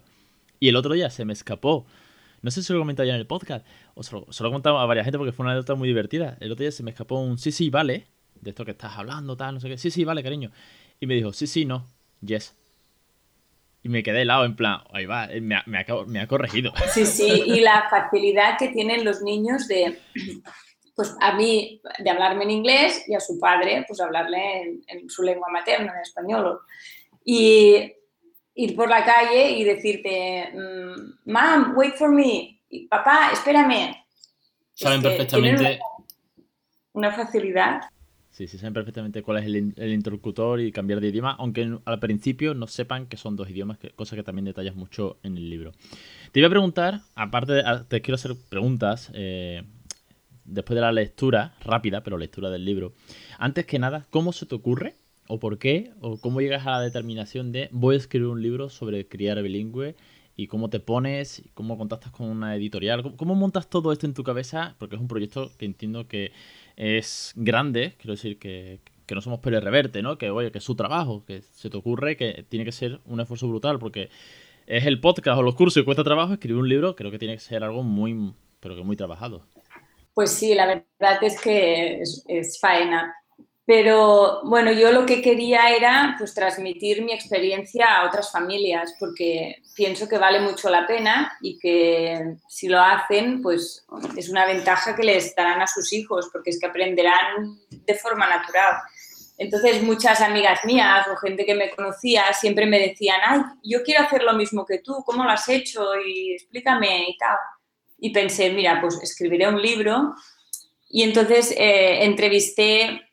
Y 0.59 0.67
el 0.67 0.75
otro 0.75 0.93
día 0.93 1.09
se 1.09 1.23
me 1.23 1.33
escapó. 1.33 1.85
No 2.41 2.51
sé 2.51 2.61
si 2.61 2.73
lo 2.73 2.79
he 2.79 2.81
comentado 2.81 3.07
ya 3.07 3.13
en 3.13 3.19
el 3.19 3.27
podcast. 3.27 3.65
O 3.95 4.03
se 4.03 4.13
lo, 4.13 4.49
he 4.49 4.51
contado 4.51 4.79
a 4.79 4.85
varias 4.85 5.05
gente 5.05 5.17
porque 5.17 5.31
fue 5.31 5.45
una 5.45 5.53
anécdota 5.53 5.75
muy 5.75 5.87
divertida. 5.87 6.37
El 6.41 6.51
otro 6.51 6.63
día 6.63 6.71
se 6.71 6.83
me 6.83 6.91
escapó 6.91 7.19
un 7.19 7.37
sí, 7.37 7.51
sí, 7.51 7.69
vale 7.69 8.07
de 8.41 8.49
esto 8.49 8.65
que 8.65 8.71
estás 8.71 8.97
hablando, 8.97 9.35
tal, 9.37 9.55
no 9.55 9.59
sé 9.59 9.69
qué. 9.69 9.77
Sí, 9.77 9.91
sí, 9.91 10.03
vale, 10.03 10.23
cariño. 10.23 10.51
Y 10.99 11.07
me 11.07 11.15
dijo, 11.15 11.33
sí, 11.33 11.47
sí, 11.47 11.65
no, 11.65 11.85
yes. 12.21 12.55
Y 13.81 13.89
me 13.89 14.03
quedé 14.03 14.23
helado, 14.23 14.43
en 14.43 14.55
plan, 14.55 14.81
ahí 14.91 15.05
va, 15.05 15.25
eh, 15.25 15.39
me 15.39 15.55
ha, 15.55 15.63
me, 15.65 16.19
ha, 16.19 16.27
corregido. 16.27 16.73
Sí, 16.93 17.05
sí, 17.05 17.43
y 17.45 17.61
la 17.61 17.87
facilidad 17.89 18.57
que 18.57 18.69
tienen 18.69 19.05
los 19.05 19.21
niños 19.21 19.67
de, 19.67 19.99
pues 20.95 21.15
a 21.21 21.33
mí, 21.33 21.81
de 21.99 22.09
hablarme 22.09 22.43
en 22.43 22.51
inglés 22.51 23.05
y 23.07 23.15
a 23.15 23.21
su 23.21 23.39
padre, 23.39 23.85
pues 23.87 24.01
hablarle 24.01 24.81
en, 24.85 25.09
su 25.09 25.23
lengua 25.23 25.47
materna, 25.49 25.93
en 25.93 26.01
español. 26.01 26.59
Y 27.23 27.93
ir 28.55 28.75
por 28.75 28.89
la 28.89 29.05
calle 29.05 29.51
y 29.51 29.63
decirte, 29.63 30.51
mm, 30.53 31.31
Mom, 31.31 31.73
wait 31.77 31.95
for 31.95 32.11
me, 32.11 32.61
y, 32.69 32.87
papá, 32.87 33.29
espérame. 33.31 33.95
Saben 34.73 35.01
perfectamente. 35.01 35.79
una 36.93 37.11
facilidad. 37.13 37.81
Sí, 38.39 38.47
sí, 38.47 38.57
saben 38.57 38.73
perfectamente 38.73 39.21
cuál 39.21 39.39
es 39.39 39.45
el, 39.47 39.91
interlocutor 39.91 40.61
y 40.61 40.71
cambiar 40.71 41.01
de 41.01 41.09
idioma, 41.09 41.35
aunque 41.37 41.77
al 41.83 41.99
principio 41.99 42.53
no 42.53 42.67
sepan 42.67 43.05
que 43.07 43.17
son 43.17 43.35
dos 43.35 43.49
idiomas, 43.49 43.79
cosa 43.97 44.15
que 44.15 44.23
también 44.23 44.45
detallas 44.45 44.77
mucho 44.77 45.17
en 45.23 45.35
el 45.35 45.49
libro. 45.49 45.73
Te 46.31 46.39
iba 46.39 46.47
a 46.47 46.49
preguntar, 46.49 47.01
aparte, 47.15 47.51
de, 47.51 47.63
te 47.89 48.01
quiero 48.01 48.15
hacer 48.15 48.37
preguntas 48.47 49.11
eh, 49.13 49.63
después 50.45 50.75
de 50.75 50.79
la 50.79 50.93
lectura, 50.93 51.53
rápida, 51.65 52.01
pero 52.01 52.17
lectura 52.17 52.49
del 52.49 52.63
libro. 52.63 52.93
Antes 53.39 53.65
que 53.65 53.77
nada, 53.77 54.07
¿cómo 54.09 54.31
se 54.31 54.45
te 54.45 54.55
ocurre 54.55 54.95
o 55.27 55.37
por 55.37 55.57
qué 55.57 55.91
o 55.99 56.17
cómo 56.21 56.39
llegas 56.39 56.65
a 56.65 56.71
la 56.71 56.79
determinación 56.79 57.51
de 57.51 57.67
voy 57.73 57.95
a 57.95 57.97
escribir 57.97 58.29
un 58.29 58.41
libro 58.41 58.69
sobre 58.69 59.05
criar 59.05 59.43
bilingüe 59.43 59.97
y 60.37 60.47
cómo 60.47 60.69
te 60.69 60.79
pones, 60.79 61.43
cómo 61.53 61.77
contactas 61.77 62.13
con 62.13 62.29
una 62.29 62.55
editorial, 62.55 63.17
cómo 63.17 63.35
montas 63.35 63.69
todo 63.69 63.91
esto 63.91 64.05
en 64.05 64.13
tu 64.13 64.23
cabeza, 64.23 64.77
porque 64.79 64.95
es 64.95 65.01
un 65.01 65.09
proyecto 65.09 65.51
que 65.57 65.65
entiendo 65.65 66.07
que 66.07 66.31
es 66.79 67.33
grande, 67.35 67.95
quiero 67.97 68.13
decir 68.13 68.39
que, 68.39 68.79
no 69.13 69.21
somos 69.21 69.39
Pérez 69.39 69.63
Reverte, 69.63 70.01
¿no? 70.01 70.17
Que, 70.17 70.29
oye, 70.29 70.51
que 70.51 70.59
es 70.59 70.63
su 70.63 70.75
trabajo, 70.75 71.25
que 71.25 71.41
se 71.41 71.69
te 71.69 71.77
ocurre 71.77 72.15
que 72.15 72.45
tiene 72.47 72.63
que 72.63 72.71
ser 72.71 72.99
un 73.05 73.19
esfuerzo 73.19 73.47
brutal, 73.47 73.79
porque 73.79 74.09
es 74.65 74.85
el 74.85 75.01
podcast 75.01 75.39
o 75.39 75.41
los 75.41 75.55
cursos 75.55 75.81
y 75.81 75.85
cuesta 75.85 76.03
trabajo, 76.03 76.33
escribir 76.33 76.61
un 76.61 76.69
libro 76.69 76.95
creo 76.95 77.11
que 77.11 77.19
tiene 77.19 77.33
que 77.33 77.41
ser 77.41 77.63
algo 77.63 77.83
muy, 77.83 78.33
pero 78.59 78.75
que 78.75 78.83
muy 78.83 78.95
trabajado. 78.95 79.45
Pues 80.13 80.31
sí, 80.31 80.53
la 80.53 80.67
verdad 80.67 81.23
es 81.23 81.41
que 81.41 82.01
es 82.01 82.59
faena. 82.61 83.13
Pero 83.69 84.41
bueno, 84.45 84.71
yo 84.71 84.91
lo 84.91 85.05
que 85.05 85.21
quería 85.21 85.69
era 85.69 86.15
pues 86.17 86.33
transmitir 86.33 87.03
mi 87.03 87.13
experiencia 87.13 87.97
a 87.97 88.07
otras 88.07 88.31
familias 88.31 88.95
porque 88.99 89.61
pienso 89.75 90.09
que 90.09 90.17
vale 90.17 90.39
mucho 90.39 90.71
la 90.71 90.87
pena 90.87 91.37
y 91.39 91.59
que 91.59 92.37
si 92.47 92.67
lo 92.67 92.81
hacen 92.81 93.43
pues 93.43 93.85
es 94.17 94.27
una 94.29 94.47
ventaja 94.47 94.95
que 94.95 95.03
les 95.03 95.35
darán 95.35 95.61
a 95.61 95.67
sus 95.67 95.93
hijos 95.93 96.29
porque 96.33 96.49
es 96.49 96.59
que 96.59 96.65
aprenderán 96.65 97.59
de 97.69 97.93
forma 97.93 98.27
natural. 98.27 98.73
Entonces 99.37 99.83
muchas 99.83 100.19
amigas 100.21 100.61
mías 100.65 101.05
o 101.07 101.15
gente 101.17 101.45
que 101.45 101.53
me 101.53 101.69
conocía 101.69 102.23
siempre 102.33 102.65
me 102.65 102.79
decían, 102.79 103.19
ay, 103.23 103.41
yo 103.63 103.83
quiero 103.83 104.03
hacer 104.03 104.23
lo 104.23 104.33
mismo 104.33 104.65
que 104.65 104.79
tú, 104.79 105.03
¿cómo 105.05 105.23
lo 105.23 105.29
has 105.29 105.47
hecho? 105.47 105.91
Y 106.07 106.33
explícame 106.33 107.07
y 107.07 107.17
tal. 107.17 107.37
Y 107.99 108.09
pensé, 108.09 108.49
mira, 108.49 108.81
pues 108.81 108.99
escribiré 109.03 109.47
un 109.47 109.61
libro 109.61 110.15
y 110.89 111.03
entonces 111.03 111.51
eh, 111.51 112.03
entrevisté 112.03 113.05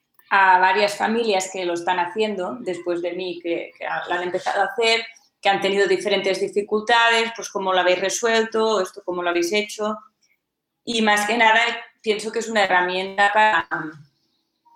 varias 0.59 0.97
familias 0.97 1.50
que 1.52 1.64
lo 1.64 1.75
están 1.75 1.99
haciendo 1.99 2.57
después 2.61 3.02
de 3.02 3.12
mí, 3.12 3.40
que, 3.43 3.73
lo 4.09 4.14
han 4.14 4.23
empezado 4.23 4.62
a 4.62 4.66
hacer, 4.66 5.05
que 5.40 5.49
han 5.49 5.61
tenido 5.61 5.87
diferentes 5.87 6.40
dificultades, 6.40 7.33
pues 7.37 7.49
cómo 7.50 7.73
lo 7.73 7.81
habéis 7.81 8.00
resuelto, 8.00 8.81
esto 8.81 9.02
cómo 9.05 9.23
lo 9.23 9.31
habéis 9.31 9.52
hecho. 9.52 9.97
Y 10.85 11.02
más 11.02 11.26
que 11.26 11.37
nada 11.37 11.61
pienso 12.00 12.31
que 12.33 12.40
es 12.40 12.49
una 12.49 12.64
herramienta 12.64 13.31
para, 13.33 13.69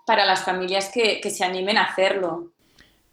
para 0.05 0.25
las 0.25 0.43
familias 0.43 0.89
que, 0.89 1.21
que 1.21 1.29
se 1.29 1.43
animen 1.43 1.77
a 1.77 1.85
hacerlo. 1.85 2.51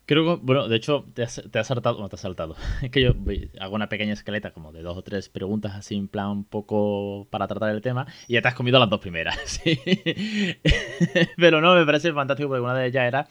Creo 0.09 0.25
que, 0.25 0.43
bueno, 0.43 0.69
de 0.69 0.77
hecho, 0.77 1.05
te 1.13 1.23
has, 1.23 1.35
saltado, 1.65 2.01
no 2.01 2.09
te 2.09 2.17
has 2.17 2.23
saltado. 2.23 2.57
Es 2.83 2.91
que 2.91 3.03
yo 3.03 3.13
hago 3.61 3.75
una 3.75 3.91
pequeña 3.91 4.15
escaleta 4.15 4.53
como 4.53 4.73
de 4.73 4.81
dos 4.81 4.97
o 4.97 5.03
tres 5.03 5.29
preguntas 5.29 5.75
así 5.75 5.97
en 5.97 6.09
plan 6.09 6.29
un 6.29 6.45
poco 6.45 7.27
para 7.29 7.47
tratar 7.47 7.75
el 7.75 7.83
tema 7.83 8.07
y 8.27 8.33
ya 8.33 8.41
te 8.41 8.49
has 8.49 8.55
comido 8.55 8.79
las 8.79 8.89
dos 8.89 9.01
primeras. 9.01 9.37
¿sí? 9.45 9.79
Pero 11.37 11.61
no, 11.61 11.75
me 11.75 11.85
parece 11.85 12.11
fantástico 12.15 12.49
porque 12.49 12.63
una 12.63 12.75
de 12.75 12.87
ellas 12.87 13.07
era 13.07 13.29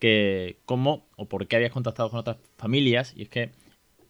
que 0.00 0.58
cómo 0.64 1.06
o 1.14 1.28
por 1.28 1.46
qué 1.46 1.54
habías 1.54 1.70
contactado 1.70 2.10
con 2.10 2.18
otras 2.18 2.38
familias 2.56 3.14
y 3.16 3.22
es 3.22 3.28
que 3.28 3.52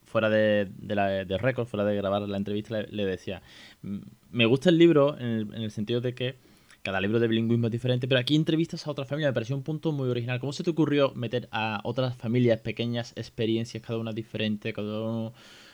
fuera 0.06 0.30
de, 0.30 0.68
de, 0.74 0.94
la, 0.94 1.08
de 1.26 1.36
récord, 1.36 1.66
fuera 1.66 1.84
de 1.84 1.96
grabar 1.96 2.22
la 2.22 2.38
entrevista, 2.38 2.80
le, 2.80 2.88
le 2.88 3.04
decía, 3.04 3.42
me 3.82 4.46
gusta 4.46 4.70
el 4.70 4.78
libro 4.78 5.18
en 5.18 5.26
el, 5.26 5.54
en 5.54 5.62
el 5.62 5.70
sentido 5.70 6.00
de 6.00 6.14
que 6.14 6.36
cada 6.86 7.00
libro 7.00 7.18
de 7.18 7.26
bilingüismo 7.26 7.66
es 7.66 7.72
diferente, 7.72 8.06
pero 8.06 8.20
aquí 8.20 8.36
entrevistas 8.36 8.86
a 8.86 8.92
otra 8.92 9.04
familia, 9.04 9.30
me 9.30 9.34
pareció 9.34 9.56
un 9.56 9.64
punto 9.64 9.90
muy 9.90 10.08
original. 10.08 10.38
¿Cómo 10.38 10.52
se 10.52 10.62
te 10.62 10.70
ocurrió 10.70 11.10
meter 11.16 11.48
a 11.50 11.80
otras 11.82 12.14
familias, 12.14 12.60
pequeñas 12.60 13.12
experiencias, 13.16 13.82
cada 13.82 13.98
una 13.98 14.12
diferente, 14.12 14.72
cada 14.72 15.00
uno 15.00 15.32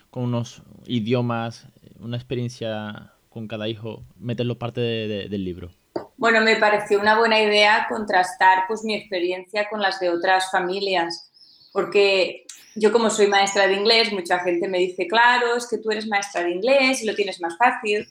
con 0.09 0.23
unos 0.23 0.63
idiomas, 0.87 1.67
una 2.01 2.17
experiencia 2.17 3.13
con 3.29 3.47
cada 3.47 3.69
hijo, 3.69 4.03
meterlo 4.19 4.59
parte 4.59 4.81
de, 4.81 5.07
de, 5.07 5.29
del 5.29 5.45
libro? 5.45 5.71
Bueno, 6.17 6.41
me 6.41 6.57
pareció 6.57 6.99
una 6.99 7.19
buena 7.19 7.43
idea 7.43 7.89
contrastar 7.91 8.61
pues 8.67 8.83
mi 8.83 8.95
experiencia 8.95 9.69
con 9.69 9.83
las 9.83 10.01
de 10.01 10.09
otras 10.09 10.51
familias, 10.51 11.31
porque 11.75 12.47
yo 12.75 12.91
como 12.91 13.11
soy 13.11 13.27
maestra 13.27 13.67
de 13.67 13.75
inglés, 13.75 14.11
mucha 14.15 14.39
gente 14.39 14.67
me 14.67 14.79
dice, 14.79 15.07
claro, 15.07 15.57
es 15.57 15.69
que 15.69 15.77
tú 15.77 15.91
eres 15.91 16.07
maestra 16.07 16.43
de 16.43 16.53
inglés 16.53 17.03
y 17.03 17.07
lo 17.07 17.15
tienes 17.15 17.39
más 17.39 17.59
fácil. 17.59 18.09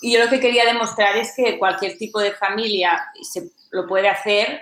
Y 0.00 0.14
yo 0.14 0.24
lo 0.24 0.30
que 0.30 0.40
quería 0.40 0.64
demostrar 0.64 1.16
es 1.16 1.32
que 1.36 1.58
cualquier 1.58 1.98
tipo 1.98 2.20
de 2.20 2.32
familia 2.32 3.06
se 3.20 3.50
lo 3.70 3.86
puede 3.86 4.08
hacer 4.08 4.60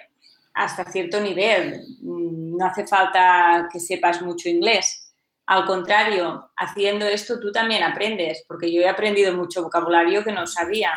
hasta 0.55 0.85
cierto 0.91 1.21
nivel. 1.21 1.83
No 2.01 2.65
hace 2.65 2.87
falta 2.87 3.69
que 3.71 3.79
sepas 3.79 4.23
mucho 4.23 4.49
inglés. 4.49 5.13
Al 5.47 5.65
contrario, 5.67 6.51
haciendo 6.57 7.07
esto 7.07 7.39
tú 7.39 7.53
también 7.53 7.83
aprendes, 7.83 8.45
porque 8.49 8.73
yo 8.73 8.81
he 8.81 8.89
aprendido 8.89 9.37
mucho 9.37 9.63
vocabulario 9.63 10.25
que 10.25 10.33
no 10.33 10.47
sabía. 10.47 10.91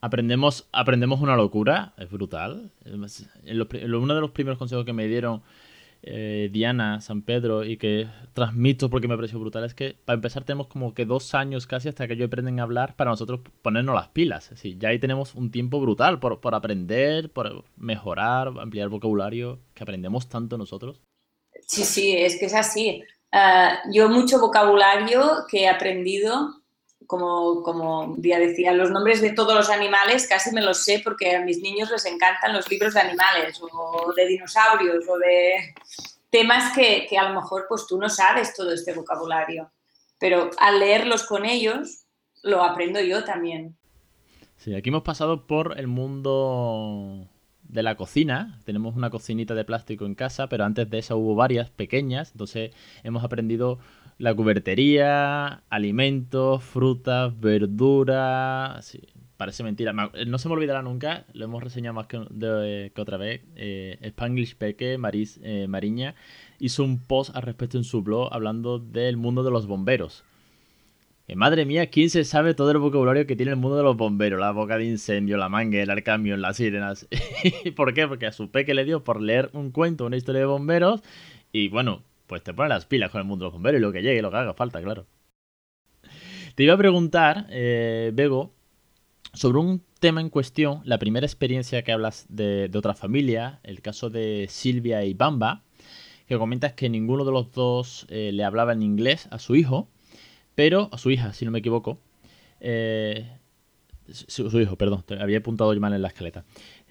Aprendemos, 0.00 0.68
aprendemos 0.70 1.20
una 1.20 1.34
locura, 1.34 1.94
es 1.96 2.08
brutal. 2.08 2.70
Uno 2.84 4.14
de 4.14 4.20
los 4.20 4.30
primeros 4.30 4.58
consejos 4.58 4.84
que 4.84 4.92
me 4.92 5.08
dieron 5.08 5.42
eh, 6.10 6.48
Diana, 6.50 7.02
San 7.02 7.20
Pedro 7.20 7.64
y 7.64 7.76
que 7.76 8.08
transmito 8.32 8.88
porque 8.88 9.08
me 9.08 9.16
pareció 9.16 9.38
brutal 9.38 9.64
es 9.64 9.74
que 9.74 9.94
para 10.06 10.14
empezar 10.14 10.44
tenemos 10.44 10.66
como 10.66 10.94
que 10.94 11.04
dos 11.04 11.34
años 11.34 11.66
casi 11.66 11.88
hasta 11.90 12.06
que 12.06 12.14
ellos 12.14 12.28
aprenden 12.28 12.60
a 12.60 12.62
hablar 12.62 12.96
para 12.96 13.10
nosotros 13.10 13.40
ponernos 13.60 13.94
las 13.94 14.08
pilas. 14.08 14.50
Es 14.50 14.62
ya 14.78 14.88
ahí 14.88 14.98
tenemos 14.98 15.34
un 15.34 15.50
tiempo 15.50 15.80
brutal 15.80 16.18
por, 16.18 16.40
por 16.40 16.54
aprender, 16.54 17.30
por 17.30 17.64
mejorar, 17.76 18.54
ampliar 18.58 18.88
vocabulario, 18.88 19.60
que 19.74 19.82
aprendemos 19.82 20.30
tanto 20.30 20.56
nosotros. 20.56 21.02
Sí, 21.66 21.84
sí, 21.84 22.16
es 22.16 22.38
que 22.38 22.46
es 22.46 22.54
así. 22.54 23.02
Uh, 23.30 23.92
yo 23.92 24.08
mucho 24.08 24.40
vocabulario 24.40 25.44
que 25.50 25.64
he 25.64 25.68
aprendido 25.68 26.62
como, 27.08 27.62
como 27.62 28.14
ya 28.18 28.38
decía, 28.38 28.74
los 28.74 28.90
nombres 28.90 29.22
de 29.22 29.32
todos 29.32 29.54
los 29.54 29.70
animales 29.70 30.28
casi 30.28 30.52
me 30.52 30.60
los 30.60 30.84
sé 30.84 31.00
porque 31.02 31.34
a 31.34 31.40
mis 31.40 31.62
niños 31.62 31.90
les 31.90 32.04
encantan 32.04 32.52
los 32.52 32.70
libros 32.70 32.92
de 32.92 33.00
animales 33.00 33.58
o 33.62 34.12
de 34.14 34.26
dinosaurios 34.26 35.08
o 35.08 35.16
de 35.16 35.74
temas 36.28 36.76
que, 36.76 37.06
que 37.08 37.16
a 37.16 37.30
lo 37.30 37.40
mejor 37.40 37.64
pues 37.66 37.86
tú 37.86 37.98
no 37.98 38.10
sabes 38.10 38.54
todo 38.54 38.74
este 38.74 38.92
vocabulario. 38.92 39.70
Pero 40.20 40.50
al 40.58 40.80
leerlos 40.80 41.22
con 41.22 41.46
ellos, 41.46 42.04
lo 42.42 42.62
aprendo 42.62 43.00
yo 43.00 43.24
también. 43.24 43.78
Sí, 44.58 44.74
aquí 44.74 44.90
hemos 44.90 45.02
pasado 45.02 45.46
por 45.46 45.78
el 45.78 45.86
mundo 45.86 47.26
de 47.62 47.82
la 47.82 47.96
cocina. 47.96 48.60
Tenemos 48.66 48.96
una 48.96 49.08
cocinita 49.08 49.54
de 49.54 49.64
plástico 49.64 50.04
en 50.04 50.14
casa, 50.14 50.50
pero 50.50 50.64
antes 50.64 50.90
de 50.90 50.98
eso 50.98 51.16
hubo 51.16 51.34
varias 51.34 51.70
pequeñas. 51.70 52.32
Entonces 52.32 52.72
hemos 53.02 53.24
aprendido 53.24 53.78
la 54.18 54.34
cubertería, 54.34 55.62
alimentos, 55.70 56.62
frutas, 56.64 57.38
verduras. 57.40 58.98
Parece 59.36 59.62
mentira. 59.62 59.92
No 59.92 60.38
se 60.38 60.48
me 60.48 60.54
olvidará 60.54 60.82
nunca, 60.82 61.24
lo 61.32 61.44
hemos 61.44 61.62
reseñado 61.62 61.94
más 61.94 62.08
que, 62.08 62.92
que 62.94 63.00
otra 63.00 63.16
vez. 63.16 63.42
Eh, 63.54 63.96
Spanglish 64.02 64.56
Peque, 64.56 64.98
Maris, 64.98 65.38
eh, 65.44 65.66
Mariña, 65.68 66.16
hizo 66.58 66.82
un 66.82 66.98
post 66.98 67.34
al 67.36 67.42
respecto 67.42 67.78
en 67.78 67.84
su 67.84 68.02
blog 68.02 68.28
hablando 68.32 68.80
del 68.80 69.16
mundo 69.16 69.44
de 69.44 69.52
los 69.52 69.66
bomberos. 69.66 70.24
Madre 71.36 71.66
mía, 71.66 71.90
¿quién 71.90 72.08
se 72.08 72.24
sabe 72.24 72.54
todo 72.54 72.70
el 72.70 72.78
vocabulario 72.78 73.26
que 73.26 73.36
tiene 73.36 73.52
el 73.52 73.58
mundo 73.58 73.76
de 73.76 73.82
los 73.82 73.98
bomberos? 73.98 74.40
La 74.40 74.50
boca 74.50 74.78
de 74.78 74.86
incendio, 74.86 75.36
la 75.36 75.50
manguera, 75.50 75.92
el 75.92 76.02
camión, 76.02 76.40
las 76.40 76.56
sirenas. 76.56 77.06
¿Por 77.76 77.92
qué? 77.92 78.08
Porque 78.08 78.26
a 78.26 78.32
su 78.32 78.50
peque 78.50 78.72
le 78.72 78.86
dio 78.86 79.04
por 79.04 79.20
leer 79.20 79.50
un 79.52 79.70
cuento, 79.70 80.06
una 80.06 80.16
historia 80.16 80.40
de 80.40 80.46
bomberos. 80.46 81.02
Y 81.52 81.68
bueno, 81.68 82.02
pues 82.28 82.44
te 82.44 82.54
pones 82.54 82.68
las 82.68 82.86
pilas 82.86 83.10
con 83.10 83.20
el 83.20 83.26
mundo 83.26 83.44
de 83.44 83.46
los 83.46 83.54
bomberos 83.54 83.80
y 83.80 83.82
lo 83.82 83.90
que 83.90 84.02
llegue, 84.02 84.22
lo 84.22 84.30
que 84.30 84.36
haga 84.36 84.54
falta, 84.54 84.80
claro. 84.80 85.06
Te 86.54 86.62
iba 86.62 86.74
a 86.74 86.78
preguntar, 86.78 87.46
eh, 87.50 88.12
Bego, 88.14 88.52
sobre 89.32 89.58
un 89.58 89.82
tema 89.98 90.20
en 90.20 90.30
cuestión, 90.30 90.80
la 90.84 90.98
primera 90.98 91.26
experiencia 91.26 91.82
que 91.82 91.92
hablas 91.92 92.26
de, 92.28 92.70
otra 92.74 92.94
familia, 92.94 93.60
el 93.62 93.80
caso 93.80 94.10
de 94.10 94.46
Silvia 94.48 95.04
y 95.04 95.14
Bamba, 95.14 95.62
que 96.26 96.36
comentas 96.36 96.74
que 96.74 96.88
ninguno 96.88 97.24
de 97.24 97.32
los 97.32 97.52
dos 97.52 98.06
eh, 98.10 98.30
le 98.32 98.44
hablaba 98.44 98.72
en 98.72 98.82
inglés 98.82 99.28
a 99.30 99.38
su 99.38 99.56
hijo, 99.56 99.88
pero 100.54 100.88
a 100.92 100.98
su 100.98 101.10
hija, 101.10 101.32
si 101.32 101.44
no 101.44 101.50
me 101.50 101.60
equivoco. 101.60 101.98
Eh, 102.60 103.26
su, 104.10 104.50
su, 104.50 104.60
hijo, 104.60 104.76
perdón, 104.76 105.04
te 105.06 105.20
había 105.20 105.38
apuntado 105.38 105.72
yo 105.72 105.80
mal 105.80 105.92
en 105.94 106.02
la 106.02 106.08
escaleta. 106.08 106.44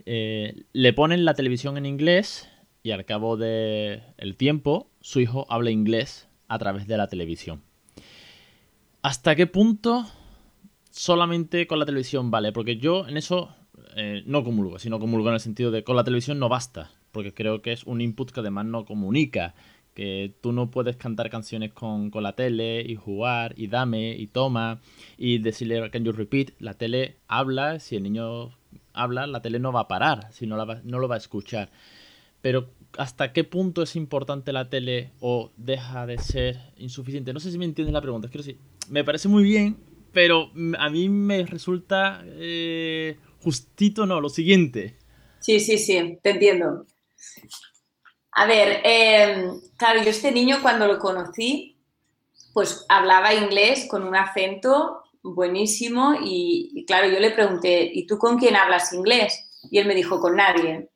Eh, 0.06 0.64
le 0.72 0.94
ponen 0.94 1.26
la 1.26 1.34
televisión 1.34 1.78
en 1.78 1.86
inglés 1.86 2.48
y 2.88 2.92
al 2.92 3.04
cabo 3.04 3.36
del 3.36 4.02
el 4.18 4.38
tiempo 4.38 4.90
su 5.02 5.20
hijo 5.20 5.46
habla 5.50 5.72
inglés 5.72 6.30
a 6.48 6.58
través 6.58 6.88
de 6.88 6.96
la 6.96 7.10
televisión. 7.10 7.62
¿Hasta 9.02 9.36
qué 9.36 9.46
punto 9.46 10.06
solamente 10.90 11.68
con 11.68 11.80
la 11.80 11.86
televisión 11.86 12.32
vale? 12.32 12.54
Porque 12.54 12.78
yo 12.78 13.06
en 13.06 13.18
eso 13.18 13.54
eh, 13.98 14.24
no 14.26 14.46
comulgo, 14.46 14.80
sino 14.80 15.02
comulgo 15.02 15.28
en 15.28 15.34
el 15.34 15.42
sentido 15.42 15.70
de 15.70 15.84
con 15.84 15.98
la 15.98 16.06
televisión 16.06 16.40
no 16.40 16.48
basta, 16.48 16.90
porque 17.12 17.34
creo 17.34 17.62
que 17.62 17.74
es 17.74 17.84
un 17.84 18.00
input 18.00 18.32
que 18.32 18.40
además 18.40 18.66
no 18.68 18.86
comunica, 18.86 19.54
que 19.94 20.34
tú 20.40 20.54
no 20.54 20.72
puedes 20.72 20.96
cantar 20.96 21.30
canciones 21.30 21.74
con, 21.74 22.10
con, 22.10 22.24
la 22.24 22.38
tele 22.38 22.86
y 22.88 22.96
jugar 22.96 23.54
y 23.58 23.68
dame 23.68 24.16
y 24.16 24.28
toma 24.28 24.80
y 25.18 25.40
decirle 25.40 25.92
can 25.92 26.06
you 26.06 26.14
repeat, 26.14 26.52
la 26.60 26.76
tele 26.76 27.18
habla, 27.28 27.82
si 27.82 27.98
el 27.98 28.04
niño 28.04 28.52
habla, 28.94 29.28
la 29.28 29.42
tele 29.42 29.60
no 29.60 29.74
va 29.74 29.82
a 29.82 29.88
parar, 29.90 30.32
si 30.32 30.48
no, 30.48 30.56
la 30.56 30.80
no 30.86 31.00
lo 31.00 31.10
va 31.10 31.16
a 31.16 31.18
escuchar. 31.18 31.70
Pero 32.42 32.70
hasta 32.98 33.34
qué 33.34 33.44
punto 33.44 33.84
es 33.84 33.96
importante 33.96 34.54
la 34.54 34.70
tele 34.70 35.12
o 35.20 35.52
deja 35.58 36.06
de 36.06 36.18
ser 36.18 36.58
insuficiente. 36.78 37.34
No 37.34 37.40
sé 37.40 37.52
si 37.52 37.58
me 37.58 37.66
entiendes 37.66 37.94
la 37.94 38.02
pregunta. 38.02 38.28
Quiero 38.28 38.44
decir, 38.44 38.60
me 38.90 39.04
parece 39.04 39.28
muy 39.28 39.44
bien, 39.44 39.78
pero 40.14 40.52
a 40.80 40.90
mí 40.90 41.10
me 41.10 41.46
resulta 41.46 42.24
eh, 42.26 43.18
justito, 43.44 44.06
no, 44.06 44.22
lo 44.22 44.30
siguiente. 44.30 44.98
Sí, 45.40 45.60
sí, 45.60 45.78
sí, 45.78 46.20
te 46.24 46.32
entiendo. 46.32 46.86
A 48.32 48.46
ver, 48.46 48.82
eh, 48.84 49.50
claro, 49.78 50.04
yo 50.04 50.10
este 50.10 50.32
niño 50.32 50.58
cuando 50.62 50.88
lo 50.88 51.00
conocí, 51.00 51.78
pues 52.54 52.86
hablaba 52.90 53.34
inglés 53.34 53.88
con 53.90 54.04
un 54.04 54.16
acento 54.16 55.04
buenísimo 55.24 56.16
y 56.24 56.86
claro, 56.88 57.10
yo 57.10 57.20
le 57.20 57.32
pregunté, 57.32 57.90
¿y 57.94 58.08
tú 58.08 58.18
con 58.18 58.38
quién 58.38 58.56
hablas 58.56 58.94
inglés? 58.94 59.48
Y 59.70 59.80
él 59.80 59.88
me 59.88 59.96
dijo, 59.96 60.20
con 60.20 60.36
nadie. 60.36 60.90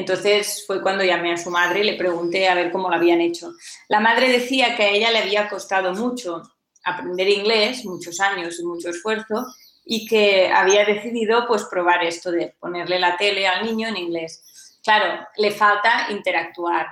Entonces 0.00 0.64
fue 0.66 0.80
cuando 0.80 1.04
llamé 1.04 1.34
a 1.34 1.36
su 1.36 1.50
madre 1.50 1.80
y 1.80 1.84
le 1.84 1.98
pregunté 1.98 2.48
a 2.48 2.54
ver 2.54 2.72
cómo 2.72 2.88
lo 2.88 2.96
habían 2.96 3.20
hecho. 3.20 3.52
La 3.88 4.00
madre 4.00 4.30
decía 4.30 4.74
que 4.74 4.82
a 4.82 4.88
ella 4.88 5.10
le 5.10 5.18
había 5.18 5.48
costado 5.50 5.92
mucho 5.92 6.42
aprender 6.82 7.28
inglés, 7.28 7.84
muchos 7.84 8.18
años 8.18 8.58
y 8.58 8.64
mucho 8.64 8.88
esfuerzo, 8.88 9.44
y 9.84 10.06
que 10.06 10.50
había 10.50 10.86
decidido 10.86 11.46
pues 11.46 11.64
probar 11.64 12.02
esto 12.02 12.30
de 12.30 12.54
ponerle 12.58 12.98
la 12.98 13.18
tele 13.18 13.46
al 13.46 13.66
niño 13.66 13.88
en 13.88 13.98
inglés. 13.98 14.42
Claro, 14.82 15.26
le 15.36 15.50
falta 15.50 16.06
interactuar. 16.10 16.86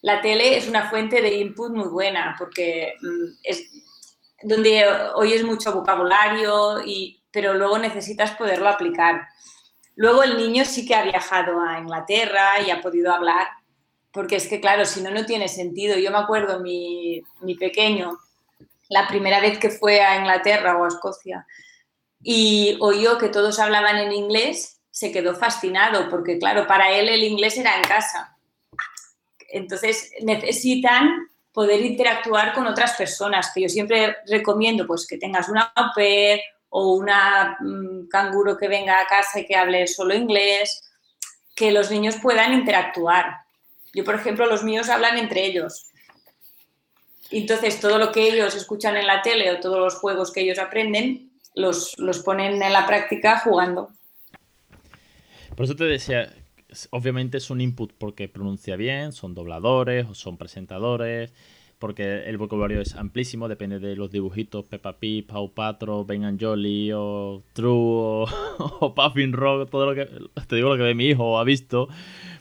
La 0.00 0.22
tele 0.22 0.56
es 0.56 0.68
una 0.68 0.88
fuente 0.88 1.20
de 1.20 1.34
input 1.34 1.72
muy 1.72 1.88
buena 1.88 2.34
porque 2.38 2.94
mm, 3.02 3.40
es 3.42 3.62
donde 4.42 4.86
oyes 5.16 5.44
mucho 5.44 5.74
vocabulario, 5.74 6.82
y, 6.82 7.22
pero 7.30 7.52
luego 7.52 7.76
necesitas 7.78 8.30
poderlo 8.36 8.68
aplicar. 8.68 9.28
Luego 9.98 10.22
el 10.22 10.36
niño 10.36 10.64
sí 10.64 10.86
que 10.86 10.94
ha 10.94 11.02
viajado 11.02 11.60
a 11.60 11.80
Inglaterra 11.80 12.60
y 12.64 12.70
ha 12.70 12.80
podido 12.80 13.12
hablar, 13.12 13.48
porque 14.12 14.36
es 14.36 14.46
que, 14.46 14.60
claro, 14.60 14.84
si 14.84 15.00
no, 15.00 15.10
no 15.10 15.26
tiene 15.26 15.48
sentido. 15.48 15.98
Yo 15.98 16.12
me 16.12 16.18
acuerdo, 16.18 16.60
mi, 16.60 17.20
mi 17.40 17.56
pequeño, 17.56 18.16
la 18.90 19.08
primera 19.08 19.40
vez 19.40 19.58
que 19.58 19.70
fue 19.70 20.00
a 20.00 20.16
Inglaterra 20.16 20.78
o 20.78 20.84
a 20.84 20.88
Escocia 20.88 21.44
y 22.22 22.76
oyó 22.80 23.18
que 23.18 23.28
todos 23.28 23.58
hablaban 23.58 23.98
en 23.98 24.12
inglés, 24.12 24.80
se 24.92 25.10
quedó 25.10 25.34
fascinado, 25.34 26.08
porque, 26.08 26.38
claro, 26.38 26.68
para 26.68 26.92
él 26.92 27.08
el 27.08 27.24
inglés 27.24 27.58
era 27.58 27.74
en 27.74 27.82
casa. 27.82 28.38
Entonces 29.48 30.12
necesitan 30.22 31.10
poder 31.52 31.84
interactuar 31.84 32.54
con 32.54 32.68
otras 32.68 32.94
personas, 32.94 33.50
que 33.52 33.62
yo 33.62 33.68
siempre 33.68 34.18
recomiendo 34.28 34.86
pues 34.86 35.08
que 35.08 35.18
tengas 35.18 35.48
una 35.48 35.72
au 35.74 35.90
o 36.70 36.94
una 36.94 37.56
mm, 37.60 38.08
canguro 38.08 38.56
que 38.56 38.68
venga 38.68 39.00
a 39.00 39.06
casa 39.06 39.40
y 39.40 39.46
que 39.46 39.56
hable 39.56 39.86
solo 39.86 40.14
inglés, 40.14 40.82
que 41.54 41.72
los 41.72 41.90
niños 41.90 42.16
puedan 42.22 42.52
interactuar. 42.52 43.38
Yo, 43.94 44.04
por 44.04 44.14
ejemplo, 44.14 44.46
los 44.46 44.62
míos 44.62 44.88
hablan 44.88 45.18
entre 45.18 45.44
ellos. 45.46 45.86
Entonces, 47.30 47.80
todo 47.80 47.98
lo 47.98 48.12
que 48.12 48.28
ellos 48.28 48.54
escuchan 48.54 48.96
en 48.96 49.06
la 49.06 49.22
tele 49.22 49.50
o 49.50 49.60
todos 49.60 49.78
los 49.78 49.94
juegos 49.96 50.32
que 50.32 50.40
ellos 50.40 50.58
aprenden, 50.58 51.30
los, 51.54 51.98
los 51.98 52.20
ponen 52.20 52.62
en 52.62 52.72
la 52.72 52.86
práctica 52.86 53.40
jugando. 53.40 53.90
Por 55.56 55.64
eso 55.64 55.74
te 55.74 55.84
decía, 55.84 56.32
obviamente 56.90 57.38
es 57.38 57.50
un 57.50 57.60
input 57.60 57.92
porque 57.98 58.28
pronuncia 58.28 58.76
bien, 58.76 59.12
son 59.12 59.34
dobladores 59.34 60.06
o 60.06 60.14
son 60.14 60.36
presentadores, 60.36 61.32
porque 61.78 62.24
el 62.28 62.38
vocabulario 62.38 62.80
es 62.80 62.94
amplísimo, 62.96 63.48
depende 63.48 63.78
de 63.78 63.96
los 63.96 64.10
dibujitos, 64.10 64.64
Peppa 64.64 64.98
Pig, 64.98 65.26
Pau 65.26 65.52
Patro, 65.52 66.04
Ben 66.04 66.24
and 66.24 66.42
Jolly 66.42 66.90
o 66.92 67.42
True 67.52 67.70
o, 67.72 68.26
o 68.80 68.94
Puffin 68.94 69.32
Rock, 69.32 69.70
todo 69.70 69.86
lo 69.86 69.94
que 69.94 70.06
te 70.46 70.56
digo 70.56 70.70
lo 70.70 70.76
que 70.76 70.82
ve 70.82 70.94
mi 70.94 71.06
hijo 71.06 71.38
ha 71.38 71.44
visto, 71.44 71.88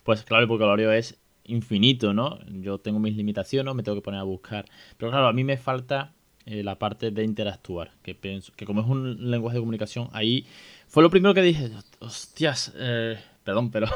pues 0.04 0.24
claro, 0.24 0.42
el 0.44 0.48
vocabulario 0.48 0.92
es 0.92 1.20
infinito, 1.46 2.14
¿no? 2.14 2.40
Yo 2.48 2.80
tengo 2.80 3.00
mis 3.00 3.16
limitaciones, 3.16 3.74
me 3.74 3.84
tengo 3.84 3.98
que 3.98 4.04
poner 4.04 4.20
a 4.20 4.24
buscar, 4.24 4.66
pero 4.98 5.12
claro, 5.12 5.28
a 5.28 5.34
mí 5.34 5.44
me 5.44 5.58
falta 5.58 6.14
eh, 6.46 6.64
la 6.64 6.80
parte 6.80 7.12
de 7.12 7.24
interactuar, 7.24 7.92
que 8.02 8.16
pienso 8.16 8.54
que 8.56 8.66
como 8.66 8.82
es 8.82 8.88
un 8.88 9.30
lenguaje 9.32 9.56
de 9.58 9.62
comunicación, 9.62 10.10
ahí 10.14 10.46
fue 10.88 11.04
lo 11.04 11.10
primero 11.10 11.34
que 11.34 11.42
dije, 11.42 11.70
hostias, 12.00 12.74
eh, 12.78 13.18
perdón, 13.44 13.70
pero 13.70 13.88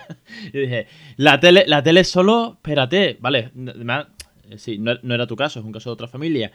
yo 0.52 0.60
dije, 0.60 0.86
la 1.16 1.38
tele, 1.40 1.64
la 1.66 1.82
tele 1.82 2.04
solo, 2.04 2.54
espérate, 2.54 3.18
vale, 3.20 3.52
eh, 3.56 4.04
sí, 4.56 4.78
no, 4.78 4.92
era 4.92 5.26
tu 5.26 5.36
caso, 5.36 5.60
es 5.60 5.64
un 5.64 5.72
caso 5.72 5.90
de 5.90 5.94
otra 5.94 6.08
familia, 6.08 6.52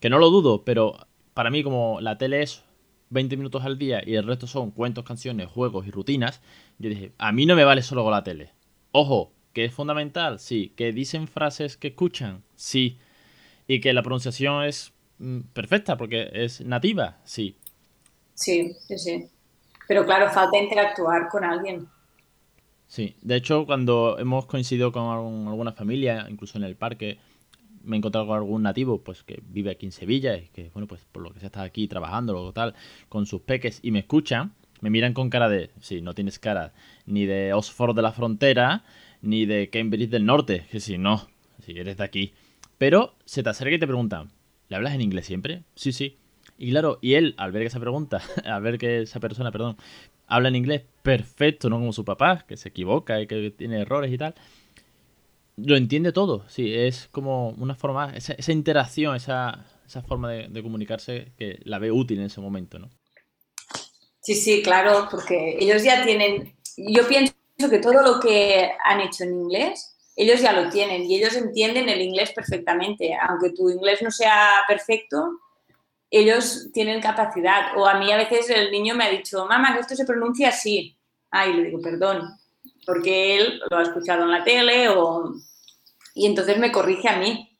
que 0.00 0.10
no 0.10 0.18
lo 0.18 0.30
dudo, 0.30 0.64
pero 0.64 1.06
para 1.34 1.50
mí 1.50 1.62
como 1.62 2.00
la 2.00 2.18
tele 2.18 2.42
es 2.42 2.64
20 3.10 3.36
minutos 3.36 3.64
al 3.64 3.78
día 3.78 4.02
y 4.04 4.14
el 4.14 4.26
resto 4.26 4.46
son 4.46 4.70
cuentos, 4.70 5.04
canciones, 5.04 5.48
juegos 5.48 5.86
y 5.86 5.90
rutinas, 5.90 6.40
yo 6.78 6.90
dije, 6.90 7.12
a 7.18 7.32
mí 7.32 7.46
no 7.46 7.56
me 7.56 7.64
vale 7.64 7.82
solo 7.82 8.02
con 8.02 8.12
la 8.12 8.24
tele. 8.24 8.52
Ojo, 8.92 9.32
que 9.52 9.64
es 9.64 9.74
fundamental, 9.74 10.38
sí, 10.38 10.72
que 10.76 10.92
dicen 10.92 11.28
frases 11.28 11.76
que 11.76 11.88
escuchan, 11.88 12.42
sí, 12.54 12.98
y 13.66 13.80
que 13.80 13.92
la 13.92 14.02
pronunciación 14.02 14.64
es 14.64 14.92
mm, 15.18 15.40
perfecta 15.52 15.96
porque 15.96 16.30
es 16.32 16.60
nativa, 16.60 17.18
sí. 17.24 17.56
Sí, 18.34 18.72
sí, 18.86 18.98
sí. 18.98 19.28
Pero 19.88 20.04
claro, 20.04 20.30
falta 20.30 20.58
interactuar 20.58 21.28
con 21.28 21.44
alguien. 21.44 21.88
Sí, 22.86 23.16
de 23.20 23.36
hecho, 23.36 23.66
cuando 23.66 24.18
hemos 24.18 24.46
coincidido 24.46 24.92
con 24.92 25.46
alguna 25.46 25.72
familia, 25.72 26.26
incluso 26.30 26.56
en 26.56 26.64
el 26.64 26.76
parque, 26.76 27.18
me 27.82 27.96
he 27.96 27.98
encontrado 27.98 28.26
con 28.26 28.36
algún 28.36 28.62
nativo, 28.62 29.02
pues 29.02 29.22
que 29.22 29.42
vive 29.48 29.70
aquí 29.70 29.86
en 29.86 29.92
Sevilla 29.92 30.36
y 30.36 30.48
que, 30.48 30.70
bueno, 30.72 30.86
pues 30.86 31.04
por 31.04 31.22
lo 31.22 31.32
que 31.32 31.40
se 31.40 31.46
está 31.46 31.62
aquí 31.62 31.88
trabajando 31.88 32.40
o 32.40 32.52
tal, 32.52 32.74
con 33.08 33.26
sus 33.26 33.42
peques 33.42 33.80
y 33.82 33.90
me 33.90 34.00
escuchan, 34.00 34.52
me 34.80 34.90
miran 34.90 35.14
con 35.14 35.30
cara 35.30 35.48
de, 35.48 35.70
sí, 35.80 36.00
no 36.00 36.14
tienes 36.14 36.38
cara 36.38 36.72
ni 37.06 37.26
de 37.26 37.52
Oxford 37.52 37.94
de 37.94 38.02
la 38.02 38.12
frontera, 38.12 38.84
ni 39.22 39.46
de 39.46 39.70
Cambridge 39.70 40.10
del 40.10 40.24
norte, 40.24 40.66
que 40.70 40.80
si 40.80 40.98
no, 40.98 41.28
si 41.64 41.72
eres 41.78 41.96
de 41.96 42.04
aquí. 42.04 42.32
Pero 42.78 43.16
se 43.24 43.42
te 43.42 43.50
acerca 43.50 43.74
y 43.74 43.78
te 43.78 43.86
preguntan, 43.86 44.30
¿le 44.68 44.76
hablas 44.76 44.94
en 44.94 45.00
inglés 45.00 45.26
siempre? 45.26 45.64
Sí, 45.74 45.92
sí. 45.92 46.18
Y 46.56 46.70
claro, 46.70 46.98
y 47.00 47.14
él, 47.14 47.34
al 47.38 47.52
ver 47.52 47.62
que 47.62 47.68
esa 47.68 47.80
pregunta, 47.80 48.20
al 48.44 48.62
ver 48.62 48.78
que 48.78 49.02
esa 49.02 49.20
persona, 49.20 49.50
perdón, 49.50 49.76
habla 50.26 50.48
en 50.48 50.56
inglés 50.56 50.84
perfecto, 51.02 51.70
no 51.70 51.78
como 51.78 51.92
su 51.92 52.04
papá, 52.04 52.44
que 52.46 52.56
se 52.56 52.68
equivoca 52.68 53.20
y 53.20 53.26
que 53.26 53.50
tiene 53.50 53.80
errores 53.80 54.12
y 54.12 54.18
tal, 54.18 54.34
lo 55.64 55.76
entiende 55.76 56.12
todo. 56.12 56.44
Sí, 56.48 56.74
es 56.74 57.08
como 57.10 57.50
una 57.50 57.74
forma, 57.74 58.12
esa, 58.14 58.34
esa 58.34 58.52
interacción, 58.52 59.16
esa, 59.16 59.64
esa 59.86 60.02
forma 60.02 60.30
de, 60.30 60.62
comunicarse 60.62 61.32
que 61.36 61.58
la 61.64 61.78
ve 61.78 61.90
útil 61.90 62.18
en 62.18 62.26
ese 62.26 62.40
momento, 62.40 62.78
¿no? 62.78 62.90
Sí, 64.20 64.34
sí, 64.34 64.62
claro, 64.62 65.08
porque 65.10 65.56
ellos 65.58 65.82
ya 65.82 66.04
tienen, 66.04 66.54
yo 66.76 67.08
pienso 67.08 67.32
que 67.70 67.78
todo 67.78 68.02
lo 68.02 68.20
que 68.20 68.70
han 68.84 69.00
hecho 69.00 69.24
en 69.24 69.34
inglés, 69.34 69.96
ellos 70.14 70.40
ya 70.40 70.52
lo 70.52 70.68
tienen 70.68 71.04
y 71.04 71.16
ellos 71.16 71.34
entienden 71.36 71.88
el 71.88 72.02
inglés 72.02 72.32
perfectamente. 72.32 73.16
Aunque 73.28 73.50
tu 73.50 73.70
inglés 73.70 74.02
no 74.02 74.10
sea 74.10 74.64
perfecto, 74.66 75.38
ellos 76.10 76.68
tienen 76.72 77.00
capacidad. 77.00 77.76
O 77.76 77.86
a 77.86 77.98
mí 77.98 78.12
a 78.12 78.16
veces 78.16 78.50
el 78.50 78.70
niño 78.70 78.94
me 78.94 79.04
ha 79.04 79.10
dicho, 79.10 79.46
mamá, 79.46 79.72
que 79.74 79.80
esto 79.80 79.94
se 79.94 80.04
pronuncia 80.04 80.48
así. 80.48 80.96
Ay, 81.30 81.54
le 81.54 81.64
digo, 81.64 81.80
perdón, 81.80 82.22
porque 82.84 83.36
él 83.36 83.60
lo 83.70 83.78
ha 83.78 83.82
escuchado 83.82 84.24
en 84.24 84.30
la 84.30 84.44
tele 84.44 84.88
o... 84.88 85.34
y 86.18 86.26
entonces 86.26 86.58
me 86.58 86.72
corrige 86.72 87.08
a 87.08 87.18
mí. 87.18 87.58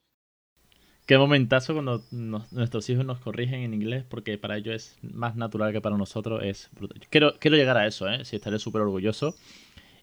Qué 1.06 1.16
momentazo 1.16 1.72
cuando 1.72 2.02
nuestros 2.10 2.90
hijos 2.90 3.06
nos 3.06 3.18
corrigen 3.20 3.60
en 3.60 3.72
inglés, 3.72 4.04
porque 4.06 4.36
para 4.36 4.58
ellos 4.58 4.74
es 4.74 4.96
más 5.00 5.36
natural 5.36 5.72
que 5.72 5.80
para 5.80 5.96
nosotros. 5.96 6.42
Es 6.44 6.68
Quiero, 7.08 7.38
quiero 7.38 7.56
llegar 7.56 7.78
a 7.78 7.86
eso, 7.86 8.08
¿eh? 8.08 8.24
Sí, 8.26 8.36
estaré 8.36 8.58
súper 8.58 8.82
orgulloso 8.82 9.34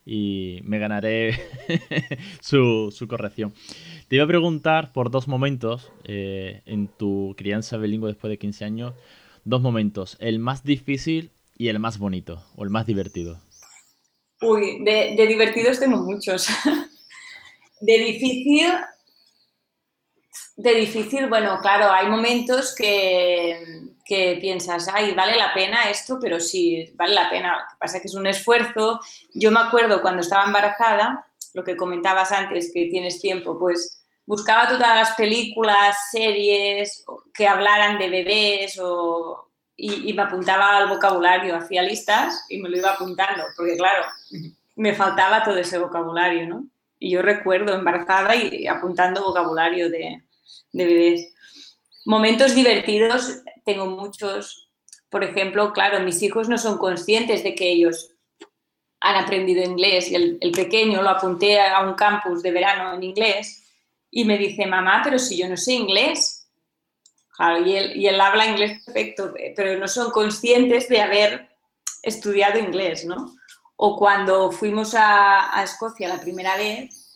y 0.04 0.60
me 0.64 0.78
ganaré 0.78 1.38
su, 2.40 2.90
su 2.92 3.06
corrección. 3.06 3.52
Te 4.08 4.16
iba 4.16 4.24
a 4.24 4.28
preguntar 4.28 4.92
por 4.92 5.10
dos 5.10 5.28
momentos 5.28 5.92
eh, 6.04 6.62
en 6.66 6.88
tu 6.88 7.34
crianza 7.36 7.76
bilingüe 7.76 8.08
después 8.08 8.30
de 8.30 8.38
15 8.38 8.64
años. 8.64 8.94
Dos 9.44 9.62
momentos, 9.62 10.16
el 10.18 10.40
más 10.40 10.64
difícil 10.64 11.30
y 11.56 11.68
el 11.68 11.78
más 11.78 11.98
bonito, 11.98 12.42
o 12.56 12.64
el 12.64 12.70
más 12.70 12.86
divertido. 12.86 13.38
Uy, 14.40 14.82
de, 14.84 15.14
de 15.16 15.26
divertidos 15.26 15.78
tengo 15.78 15.98
muchos. 15.98 16.48
de 17.80 17.98
difícil, 17.98 18.72
de 20.56 20.74
difícil, 20.74 21.28
bueno, 21.28 21.58
claro, 21.60 21.90
hay 21.90 22.08
momentos 22.08 22.74
que, 22.74 23.90
que, 24.04 24.38
piensas, 24.40 24.88
ay, 24.92 25.12
vale 25.12 25.36
la 25.36 25.52
pena 25.52 25.90
esto, 25.90 26.18
pero 26.20 26.40
sí, 26.40 26.92
vale 26.94 27.14
la 27.14 27.28
pena. 27.28 27.52
Lo 27.52 27.68
que 27.68 27.76
pasa 27.78 27.96
es 27.96 28.02
que 28.02 28.08
es 28.08 28.14
un 28.14 28.26
esfuerzo. 28.26 29.00
Yo 29.34 29.50
me 29.50 29.60
acuerdo 29.60 30.00
cuando 30.00 30.22
estaba 30.22 30.44
embarazada, 30.44 31.26
lo 31.54 31.64
que 31.64 31.76
comentabas 31.76 32.32
antes, 32.32 32.70
que 32.72 32.86
tienes 32.86 33.20
tiempo, 33.20 33.58
pues 33.58 34.02
buscaba 34.24 34.68
todas 34.68 34.96
las 34.96 35.14
películas, 35.14 35.96
series 36.10 37.04
que 37.32 37.46
hablaran 37.46 37.98
de 37.98 38.08
bebés 38.08 38.78
o, 38.80 39.46
y, 39.76 40.12
me 40.14 40.22
apuntaba 40.22 40.76
al 40.76 40.88
vocabulario, 40.88 41.56
hacía 41.56 41.82
listas 41.82 42.44
y 42.48 42.58
me 42.58 42.68
lo 42.68 42.78
iba 42.78 42.92
apuntando, 42.92 43.44
porque 43.56 43.76
claro, 43.76 44.04
me 44.76 44.94
faltaba 44.94 45.44
todo 45.44 45.56
ese 45.56 45.78
vocabulario, 45.78 46.46
¿no? 46.46 46.66
Y 46.98 47.10
yo 47.10 47.22
recuerdo 47.22 47.74
embarazada 47.74 48.34
y 48.34 48.66
apuntando 48.66 49.24
vocabulario 49.24 49.90
de, 49.90 50.22
de 50.72 50.84
bebés. 50.84 51.34
Momentos 52.04 52.54
divertidos, 52.54 53.42
tengo 53.64 53.86
muchos. 53.86 54.70
Por 55.10 55.24
ejemplo, 55.24 55.72
claro, 55.72 56.00
mis 56.00 56.22
hijos 56.22 56.48
no 56.48 56.58
son 56.58 56.78
conscientes 56.78 57.42
de 57.42 57.54
que 57.54 57.70
ellos 57.70 58.10
han 59.00 59.16
aprendido 59.16 59.62
inglés 59.62 60.10
y 60.10 60.14
el, 60.14 60.52
pequeño 60.52 61.02
lo 61.02 61.10
apunté 61.10 61.60
a 61.60 61.80
un 61.80 61.94
campus 61.94 62.42
de 62.42 62.50
verano 62.50 62.94
en 62.94 63.02
inglés 63.02 63.62
y 64.10 64.24
me 64.24 64.38
dice, 64.38 64.66
mamá, 64.66 65.00
pero 65.04 65.18
si 65.18 65.36
yo 65.36 65.48
no 65.48 65.56
sé 65.56 65.74
inglés. 65.74 66.48
y, 67.64 67.72
él, 67.74 67.96
y 67.96 68.06
él 68.06 68.20
habla 68.20 68.46
inglés 68.46 68.82
perfecto, 68.84 69.34
pero 69.54 69.78
no 69.78 69.86
son 69.88 70.10
conscientes 70.10 70.88
de 70.88 71.00
haber 71.00 71.48
estudiado 72.02 72.58
inglés, 72.58 73.04
¿no? 73.04 73.35
O 73.76 73.96
cuando 73.96 74.50
fuimos 74.50 74.94
a, 74.94 75.58
a 75.58 75.62
Escocia 75.62 76.08
la 76.08 76.20
primera 76.20 76.56
vez, 76.56 77.06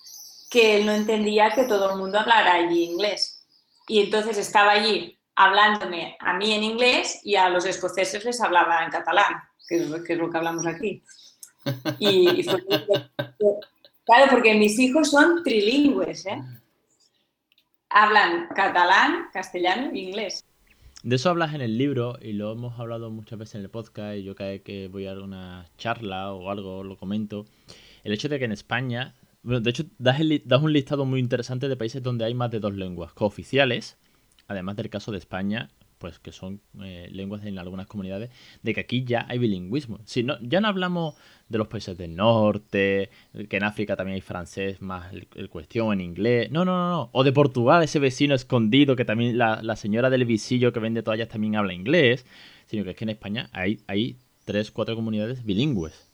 que 0.50 0.76
él 0.76 0.86
no 0.86 0.92
entendía 0.92 1.52
que 1.52 1.64
todo 1.64 1.92
el 1.92 1.98
mundo 1.98 2.18
hablara 2.18 2.54
allí 2.54 2.84
inglés. 2.84 3.46
Y 3.86 4.00
entonces 4.00 4.36
estaba 4.36 4.72
allí 4.72 5.18
hablándome 5.36 6.16
a 6.20 6.34
mí 6.34 6.52
en 6.52 6.62
inglés 6.62 7.20
y 7.24 7.36
a 7.36 7.48
los 7.48 7.64
escoceses 7.64 8.24
les 8.24 8.40
hablaba 8.42 8.84
en 8.84 8.90
catalán, 8.90 9.42
que 9.66 9.76
es, 9.76 9.88
lo 9.88 10.02
que 10.02 10.36
hablamos 10.36 10.66
aquí. 10.66 11.02
Y, 11.98 12.42
fue, 12.42 12.64
claro, 14.06 14.30
porque 14.30 14.54
mis 14.54 14.78
hijos 14.78 15.10
son 15.10 15.42
trilingües, 15.44 16.24
¿eh? 16.24 16.40
Hablan 17.90 18.48
catalán, 18.54 19.28
castellano 19.30 19.90
e 19.92 19.98
inglés. 19.98 20.44
De 21.02 21.16
eso 21.16 21.30
hablas 21.30 21.54
en 21.54 21.62
el 21.62 21.78
libro 21.78 22.18
y 22.20 22.34
lo 22.34 22.52
hemos 22.52 22.78
hablado 22.78 23.10
muchas 23.10 23.38
veces 23.38 23.54
en 23.54 23.62
el 23.62 23.70
podcast 23.70 24.18
y 24.18 24.22
yo 24.22 24.34
cada 24.34 24.50
vez 24.50 24.60
que 24.62 24.88
voy 24.88 25.06
a 25.06 25.14
una 25.14 25.66
charla 25.78 26.32
o 26.32 26.50
algo 26.50 26.84
lo 26.84 26.98
comento. 26.98 27.46
El 28.04 28.12
hecho 28.12 28.28
de 28.28 28.38
que 28.38 28.44
en 28.44 28.52
España, 28.52 29.14
bueno, 29.42 29.60
de 29.60 29.70
hecho 29.70 29.84
das, 29.98 30.20
das 30.44 30.62
un 30.62 30.72
listado 30.74 31.06
muy 31.06 31.18
interesante 31.18 31.68
de 31.68 31.76
países 31.76 32.02
donde 32.02 32.26
hay 32.26 32.34
más 32.34 32.50
de 32.50 32.60
dos 32.60 32.74
lenguas 32.74 33.14
cooficiales, 33.14 33.96
además 34.46 34.76
del 34.76 34.90
caso 34.90 35.10
de 35.10 35.18
España 35.18 35.70
pues 36.00 36.18
que 36.18 36.32
son 36.32 36.62
eh, 36.82 37.08
lenguas 37.12 37.44
en 37.44 37.58
algunas 37.58 37.86
comunidades, 37.86 38.30
de 38.62 38.74
que 38.74 38.80
aquí 38.80 39.04
ya 39.04 39.26
hay 39.28 39.38
bilingüismo. 39.38 40.00
Si 40.06 40.22
no, 40.22 40.38
ya 40.40 40.62
no 40.62 40.68
hablamos 40.68 41.14
de 41.50 41.58
los 41.58 41.68
países 41.68 41.96
del 41.98 42.16
norte, 42.16 43.10
que 43.48 43.56
en 43.58 43.64
África 43.64 43.96
también 43.96 44.14
hay 44.14 44.22
francés 44.22 44.80
más 44.80 45.12
el, 45.12 45.50
cuestión 45.50 45.92
en 45.92 46.00
inglés. 46.00 46.50
No, 46.50 46.64
no, 46.64 46.72
no, 46.72 46.90
no. 46.90 47.10
O 47.12 47.22
de 47.22 47.32
Portugal, 47.32 47.82
ese 47.82 47.98
vecino 47.98 48.34
escondido 48.34 48.96
que 48.96 49.04
también 49.04 49.36
la, 49.36 49.76
señora 49.76 50.08
del 50.08 50.24
visillo 50.24 50.72
que 50.72 50.80
vende 50.80 51.02
toallas 51.02 51.28
también 51.28 51.56
habla 51.56 51.74
inglés. 51.74 52.24
Sino 52.64 52.82
que 52.82 52.90
es 52.90 52.96
que 52.96 53.04
en 53.04 53.10
España 53.10 53.50
hay, 53.52 53.80
hay 53.86 54.16
tres, 54.46 54.70
cuatro 54.70 54.96
comunidades 54.96 55.44
bilingües. 55.44 56.08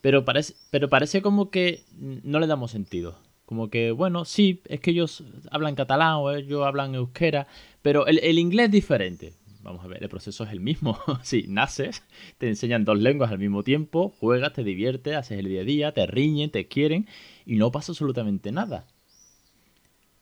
Pero 0.00 0.24
parece, 0.24 0.54
pero 0.70 0.88
parece 0.88 1.22
como 1.22 1.50
que 1.50 1.84
no 1.96 2.40
le 2.40 2.48
damos 2.48 2.72
sentido. 2.72 3.16
Como 3.46 3.70
que, 3.70 3.92
bueno, 3.92 4.24
sí, 4.24 4.60
es 4.66 4.80
que 4.80 4.90
ellos 4.90 5.24
hablan 5.50 5.76
catalán 5.76 6.16
o 6.16 6.32
ellos 6.32 6.66
hablan 6.66 6.94
euskera, 6.94 7.46
pero 7.80 8.06
el, 8.06 8.18
el 8.18 8.38
inglés 8.38 8.66
es 8.66 8.72
diferente. 8.72 9.34
Vamos 9.62 9.84
a 9.84 9.88
ver, 9.88 10.02
el 10.02 10.08
proceso 10.08 10.44
es 10.44 10.52
el 10.52 10.60
mismo. 10.60 10.98
sí, 11.22 11.46
naces, 11.48 12.04
te 12.38 12.48
enseñan 12.48 12.84
dos 12.84 12.98
lenguas 12.98 13.32
al 13.32 13.38
mismo 13.38 13.64
tiempo, 13.64 14.14
juegas, 14.20 14.52
te 14.52 14.62
diviertes, 14.62 15.16
haces 15.16 15.38
el 15.38 15.48
día 15.48 15.62
a 15.62 15.64
día, 15.64 15.92
te 15.92 16.06
riñen, 16.06 16.50
te 16.50 16.68
quieren 16.68 17.08
y 17.44 17.56
no 17.56 17.72
pasa 17.72 17.92
absolutamente 17.92 18.52
nada. 18.52 18.86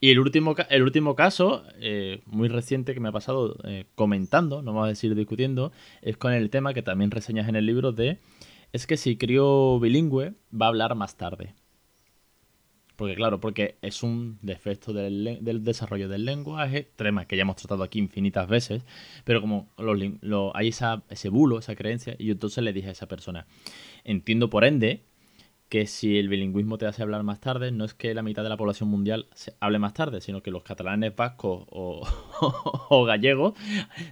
Y 0.01 0.11
el 0.11 0.19
último, 0.19 0.55
el 0.69 0.83
último 0.83 1.15
caso, 1.15 1.65
eh, 1.79 2.21
muy 2.27 2.49
reciente 2.49 2.93
que 2.93 3.01
me 3.01 3.09
ha 3.09 3.13
pasado 3.13 3.57
eh, 3.65 3.87
comentando, 3.95 4.61
no 4.61 4.73
vamos 4.73 4.87
a 4.87 4.89
decir 4.89 5.15
discutiendo, 5.15 5.73
es 6.03 6.19
con 6.19 6.33
el 6.35 6.51
tema 6.51 6.75
que 6.75 6.83
también 6.83 7.11
reseñas 7.11 7.49
en 7.49 7.57
el 7.57 7.65
libro 7.65 7.93
de, 7.93 8.19
es 8.73 8.87
que 8.87 8.97
si 8.97 9.17
crío 9.17 9.79
bilingüe 9.81 10.35
va 10.53 10.67
a 10.67 10.69
hablar 10.69 10.95
más 10.95 11.17
tarde. 11.17 11.55
Porque 12.97 13.15
claro, 13.17 13.41
porque 13.41 13.77
es 13.83 14.03
un 14.03 14.39
defecto 14.43 14.93
del, 14.93 15.41
desarrollo 15.65 16.09
del 16.09 16.25
lenguaje, 16.25 16.89
tema 16.97 17.27
que 17.27 17.37
ya 17.37 17.43
hemos 17.43 17.57
tratado 17.57 17.83
aquí 17.83 17.99
infinitas 17.99 18.49
veces, 18.49 18.85
pero 19.25 19.41
como 19.41 19.69
hay 20.55 20.69
esa, 20.69 21.03
ese 21.09 21.29
bulo, 21.29 21.59
esa 21.59 21.75
creencia, 21.75 22.15
y 22.19 22.27
yo 22.27 22.33
entonces 22.33 22.63
le 22.63 22.73
dije 22.73 22.89
a 22.89 22.93
esa 22.93 23.07
persona, 23.07 23.47
entiendo 24.05 24.49
por 24.49 24.65
ende 24.65 25.03
que 25.75 25.89
si 25.89 26.19
el 26.19 26.29
bilingüismo 26.29 26.79
te 26.79 26.87
hace 26.87 27.03
hablar 27.03 27.25
más 27.25 27.41
tarde, 27.41 27.73
no 27.73 27.85
es 27.85 27.95
que 27.95 28.15
la 28.15 28.23
mitad 28.23 28.45
de 28.45 28.49
la 28.49 28.57
población 28.57 28.89
mundial 28.89 29.27
hable 29.59 29.81
más 29.81 29.93
tarde, 29.93 30.21
sino 30.21 30.41
que 30.41 30.53
los 30.53 30.63
catalanes, 30.63 31.17
vascos 31.17 31.67
o, 31.69 33.05
gallegos 33.09 33.55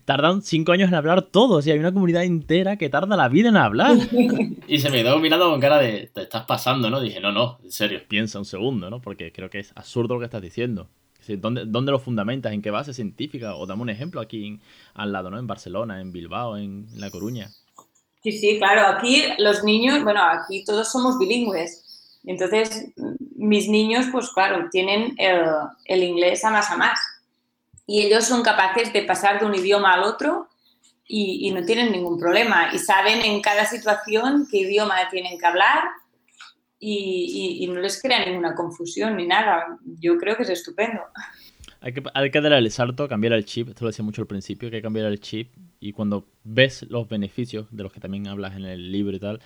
tardan 0.05 0.43
cinco 0.43 0.73
años 0.73 0.89
en 0.89 0.97
hablar 0.97 1.23
todos. 1.23 1.65
Y 1.65 1.71
hay 1.71 1.79
una 1.79 1.93
comunidad 1.93 2.25
entera 2.25 2.79
que 2.79 2.89
tarda 2.89 3.17
la 3.17 3.29
vida 3.29 3.51
en 3.51 3.57
hablar. 3.57 3.97
y 4.67 4.79
se 4.81 4.91
me 4.91 5.05
quedó 5.05 5.21
mirando 5.21 5.49
con 5.53 5.61
cara 5.61 5.79
de, 5.79 6.11
te 6.13 6.23
estás 6.23 6.47
pasando, 6.47 6.91
¿no? 6.91 7.01
Dije, 7.01 7.21
no, 7.21 7.31
no, 7.31 7.61
en 7.63 7.71
serio, 7.71 8.01
piensa 8.09 8.41
un 8.41 8.45
segundo, 8.45 8.91
¿no? 8.91 9.01
Porque 9.01 9.31
creo 9.31 9.49
que 9.49 9.61
es 9.61 9.71
absurdo 9.77 10.15
lo 10.15 10.19
que 10.19 10.25
estás 10.25 10.43
diciendo. 10.43 10.89
¿Dónde, 11.29 11.65
¿Dónde, 11.65 11.93
lo 11.93 12.01
fundamentas? 12.01 12.53
¿En 12.53 12.63
qué 12.63 12.73
base 12.73 12.93
científica? 12.93 13.55
O 13.55 13.67
dame 13.67 13.83
un 13.83 13.91
ejemplo 13.91 14.21
aquí 14.21 14.59
al 14.95 15.13
lado, 15.13 15.31
¿no? 15.31 15.39
En 15.39 15.47
Barcelona, 15.47 16.01
en 16.01 16.11
Bilbao, 16.11 16.57
en 16.57 16.89
La 16.97 17.09
Coruña. 17.09 17.51
Sí, 18.23 18.33
sí, 18.33 18.59
claro. 18.59 18.87
Aquí 18.87 19.25
los 19.39 19.65
niños, 19.65 20.03
bueno, 20.05 20.23
aquí 20.23 20.65
todos 20.65 20.91
somos 20.91 21.19
bilingües. 21.19 22.21
Entonces, 22.25 22.93
mis 23.37 23.69
niños, 23.69 24.07
pues 24.13 24.31
claro, 24.31 24.69
tienen 24.71 25.17
el, 25.19 26.03
inglés 26.03 26.45
a 26.45 26.51
más 26.51 26.71
a 26.71 26.77
más. 26.77 27.01
Y 27.85 28.03
ellos 28.03 28.25
son 28.25 28.43
capaces 28.43 28.93
de 28.93 29.03
pasar 29.03 29.41
de 29.41 29.47
un 29.47 29.55
idioma 29.55 29.95
al 29.95 30.05
otro 30.05 30.49
y, 31.07 31.51
no 31.51 31.65
tienen 31.65 31.91
ningún 31.91 32.19
problema. 32.19 32.73
Y 32.73 32.79
saben 32.79 33.23
en 33.23 33.43
cada 33.43 33.67
situación 33.67 34.47
qué 34.49 34.59
idioma 34.59 34.95
tienen 35.11 35.37
que 35.37 35.47
hablar 35.47 35.83
y, 36.79 37.69
no 37.69 37.81
les 37.81 38.01
crea 38.01 38.25
ninguna 38.25 38.55
confusión 38.55 39.17
ni 39.17 39.27
nada. 39.27 39.79
Yo 39.99 40.17
creo 40.17 40.37
que 40.37 40.45
es 40.45 40.51
estupendo. 40.51 41.01
Hay 41.81 41.93
que, 41.93 42.03
hay 42.15 42.31
que 42.31 42.41
dar 42.41 42.53
el 42.53 42.71
salto, 42.71 43.09
cambiar 43.09 43.33
el 43.33 43.45
chip. 43.45 43.71
Esto 43.71 43.85
lo 43.85 43.91
decía 43.91 44.05
mucho 44.05 44.23
al 44.23 44.29
principio, 44.29 44.69
hay 44.69 44.73
que 44.73 44.83
cambiar 44.83 45.07
el 45.07 45.21
chip. 45.21 45.53
Y 45.83 45.93
cuando 45.93 46.29
ves 46.45 46.87
los 46.91 47.09
beneficios, 47.09 47.67
de 47.73 47.83
los 47.83 47.93
que 47.93 47.99
también 47.99 48.29
hablas 48.29 48.55
en 48.57 48.65
el 48.65 48.93
libro 48.93 49.17
y 49.17 49.19
tal, 49.19 49.41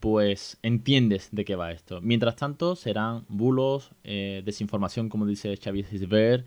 pues 0.00 0.58
entiendes 0.62 1.30
de 1.32 1.46
qué 1.46 1.56
va 1.56 1.72
esto. 1.72 2.02
Mientras 2.02 2.36
tanto, 2.36 2.76
serán 2.76 3.24
bulos, 3.28 3.92
eh, 4.04 4.42
desinformación, 4.44 5.08
como 5.08 5.24
dice 5.24 5.56
Xavier 5.56 5.86
Cisbert. 5.86 6.46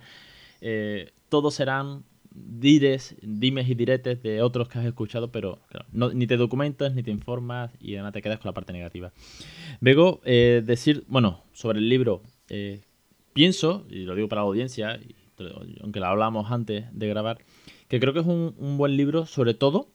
Eh, 0.62 1.12
todos 1.28 1.56
serán 1.56 2.04
dires, 2.30 3.16
dimes 3.24 3.68
y 3.68 3.74
diretes 3.74 4.22
de 4.22 4.44
otros 4.44 4.70
que 4.70 4.78
has 4.78 4.86
escuchado, 4.86 5.32
pero 5.32 5.58
ni 5.92 6.28
te 6.28 6.38
documentas, 6.38 6.94
ni 6.94 7.02
te 7.02 7.10
informas 7.10 7.72
y 7.80 7.96
además 7.96 8.14
te 8.14 8.22
quedas 8.22 8.38
con 8.38 8.50
la 8.50 8.54
parte 8.54 8.74
negativa. 8.74 9.12
Luego, 9.80 10.22
eh, 10.24 10.62
decir, 10.64 11.04
bueno, 11.08 11.42
sobre 11.52 11.80
el 11.80 11.90
libro, 11.90 12.22
pienso, 13.34 13.88
y 13.90 14.04
lo 14.04 14.14
digo 14.14 14.30
para 14.30 14.42
la 14.42 14.48
audiencia, 14.48 15.00
aunque 15.82 16.00
lo 16.00 16.06
hablamos 16.06 16.52
antes 16.52 16.86
de 16.92 17.08
grabar, 17.08 17.40
que 17.92 18.00
creo 18.00 18.14
que 18.14 18.22
es 18.22 18.26
un, 18.26 18.78
buen 18.78 18.96
libro, 18.96 19.26
sobre 19.26 19.54
todo, 19.54 19.90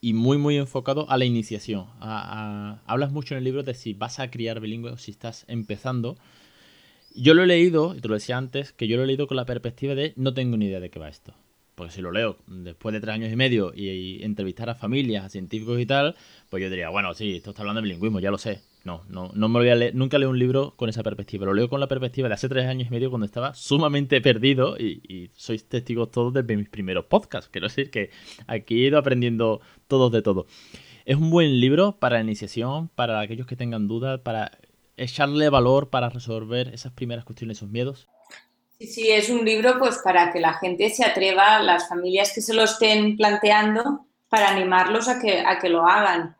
y 0.00 0.12
muy, 0.12 0.38
muy 0.38 0.56
enfocado 0.56 1.08
a 1.08 1.18
la 1.18 1.24
iniciación. 1.24 1.86
hablas 2.00 3.12
mucho 3.12 3.34
en 3.34 3.38
el 3.38 3.44
libro 3.44 3.62
de 3.62 3.74
si 3.74 3.94
vas 3.94 4.18
a 4.18 4.28
criar 4.28 4.58
bilingüe 4.58 4.90
o 4.90 4.96
si 4.96 5.12
estás 5.12 5.44
empezando. 5.46 6.16
Yo 7.14 7.34
lo 7.34 7.44
he 7.44 7.46
leído, 7.46 7.94
y 7.94 8.00
te 8.00 8.08
lo 8.08 8.14
decía 8.14 8.38
antes, 8.38 8.72
que 8.72 8.88
yo 8.88 8.96
lo 8.96 9.04
he 9.04 9.06
leído 9.06 9.28
con 9.28 9.36
la 9.36 9.46
perspectiva 9.46 9.94
de 9.94 10.14
no 10.16 10.34
tengo 10.34 10.56
ni 10.56 10.64
idea 10.66 10.80
de 10.80 10.90
qué 10.90 10.98
va 10.98 11.08
esto. 11.08 11.32
Porque 11.80 11.94
si 11.94 12.02
lo 12.02 12.12
leo 12.12 12.36
después 12.46 12.92
de 12.92 13.00
tres 13.00 13.14
años 13.14 13.32
y 13.32 13.36
medio 13.36 13.72
y, 13.74 14.22
entrevistar 14.22 14.68
a 14.68 14.74
familias, 14.74 15.24
a 15.24 15.30
científicos 15.30 15.80
y 15.80 15.86
tal, 15.86 16.14
pues 16.50 16.62
yo 16.62 16.68
diría, 16.68 16.90
bueno, 16.90 17.14
sí, 17.14 17.36
esto 17.36 17.50
está 17.50 17.62
hablando 17.62 17.80
de 17.80 17.84
bilingüismo, 17.84 18.20
ya 18.20 18.30
lo 18.30 18.36
sé. 18.36 18.60
No, 18.84 19.02
no, 19.08 19.30
no 19.32 19.48
me 19.48 19.60
voy 19.60 19.70
a 19.70 19.74
leer, 19.74 19.94
nunca 19.94 20.18
leo 20.18 20.28
un 20.28 20.38
libro 20.38 20.74
con 20.76 20.90
esa 20.90 21.02
perspectiva. 21.02 21.46
Lo 21.46 21.54
leo 21.54 21.70
con 21.70 21.80
la 21.80 21.88
perspectiva 21.88 22.28
de 22.28 22.34
hace 22.34 22.50
tres 22.50 22.66
años 22.66 22.88
y 22.88 22.90
medio 22.90 23.08
cuando 23.08 23.24
estaba 23.24 23.54
sumamente 23.54 24.20
perdido 24.20 24.76
y, 24.76 25.30
sois 25.32 25.64
testigos 25.70 26.10
todos 26.10 26.34
de 26.34 26.54
mis 26.54 26.68
primeros 26.68 27.06
podcasts. 27.06 27.48
Quiero 27.50 27.68
decir 27.68 27.90
que 27.90 28.10
aquí 28.46 28.84
he 28.84 28.88
ido 28.88 28.98
aprendiendo 28.98 29.62
todos 29.88 30.12
de 30.12 30.20
todo. 30.20 30.46
Es 31.06 31.16
un 31.16 31.30
buen 31.30 31.60
libro 31.60 31.96
para 31.98 32.16
la 32.16 32.24
iniciación, 32.24 32.88
para 32.88 33.20
aquellos 33.20 33.46
que 33.46 33.56
tengan 33.56 33.88
dudas, 33.88 34.20
para 34.20 34.52
echarle 34.98 35.48
valor 35.48 35.88
para 35.88 36.10
resolver 36.10 36.68
esas 36.74 36.92
primeras 36.92 37.24
cuestiones, 37.24 37.56
esos 37.56 37.70
miedos. 37.70 38.06
Sí, 38.80 38.86
sí, 38.86 39.10
es 39.10 39.28
un 39.28 39.44
libro 39.44 39.78
pues 39.78 39.98
para 39.98 40.32
que 40.32 40.40
la 40.40 40.54
gente 40.54 40.88
se 40.88 41.04
atreva, 41.04 41.60
las 41.60 41.86
familias 41.86 42.32
que 42.32 42.40
se 42.40 42.54
lo 42.54 42.62
estén 42.62 43.14
planteando, 43.14 44.06
para 44.30 44.48
animarlos 44.48 45.06
a 45.06 45.20
que, 45.20 45.40
a 45.40 45.58
que 45.58 45.68
lo 45.68 45.86
hagan 45.86 46.34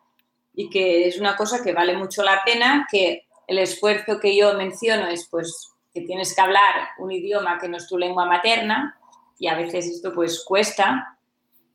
y 0.55 0.70
que 0.70 1.07
es 1.07 1.20
una 1.20 1.37
cosa 1.37 1.62
que 1.62 1.74
vale 1.74 1.94
mucho 1.98 2.22
la 2.22 2.42
pena, 2.42 2.88
que 2.90 3.26
el 3.46 3.59
esfuerzo 3.59 4.18
que 4.18 4.35
yo 4.35 4.55
menciono 4.55 5.09
es 5.09 5.29
pues 5.31 5.70
que 5.92 6.00
tienes 6.00 6.35
que 6.35 6.40
hablar 6.40 6.88
un 6.98 7.12
idioma 7.12 7.59
que 7.59 7.68
no 7.68 7.76
es 7.76 7.87
tu 7.87 7.98
lengua 7.98 8.24
materna 8.24 8.98
y 9.38 9.48
a 9.48 9.55
veces 9.55 9.88
esto 9.88 10.14
pues 10.14 10.42
cuesta, 10.42 11.18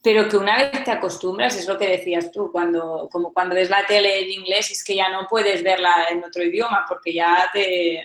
pero 0.01 0.27
que 0.27 0.37
una 0.37 0.57
vez 0.57 0.83
te 0.83 0.89
acostumbras, 0.89 1.55
es 1.57 1.67
lo 1.67 1.77
que 1.77 1.89
decías 1.89 2.31
tú, 2.31 2.51
cuando, 2.51 3.07
como 3.11 3.31
cuando 3.33 3.53
ves 3.53 3.69
la 3.69 3.85
tele 3.85 4.23
en 4.23 4.31
inglés 4.31 4.71
es 4.71 4.83
que 4.83 4.95
ya 4.95 5.09
no 5.09 5.27
puedes 5.27 5.61
verla 5.61 6.07
en 6.09 6.23
otro 6.23 6.41
idioma 6.41 6.85
porque 6.89 7.13
ya 7.13 7.51
te, 7.53 8.03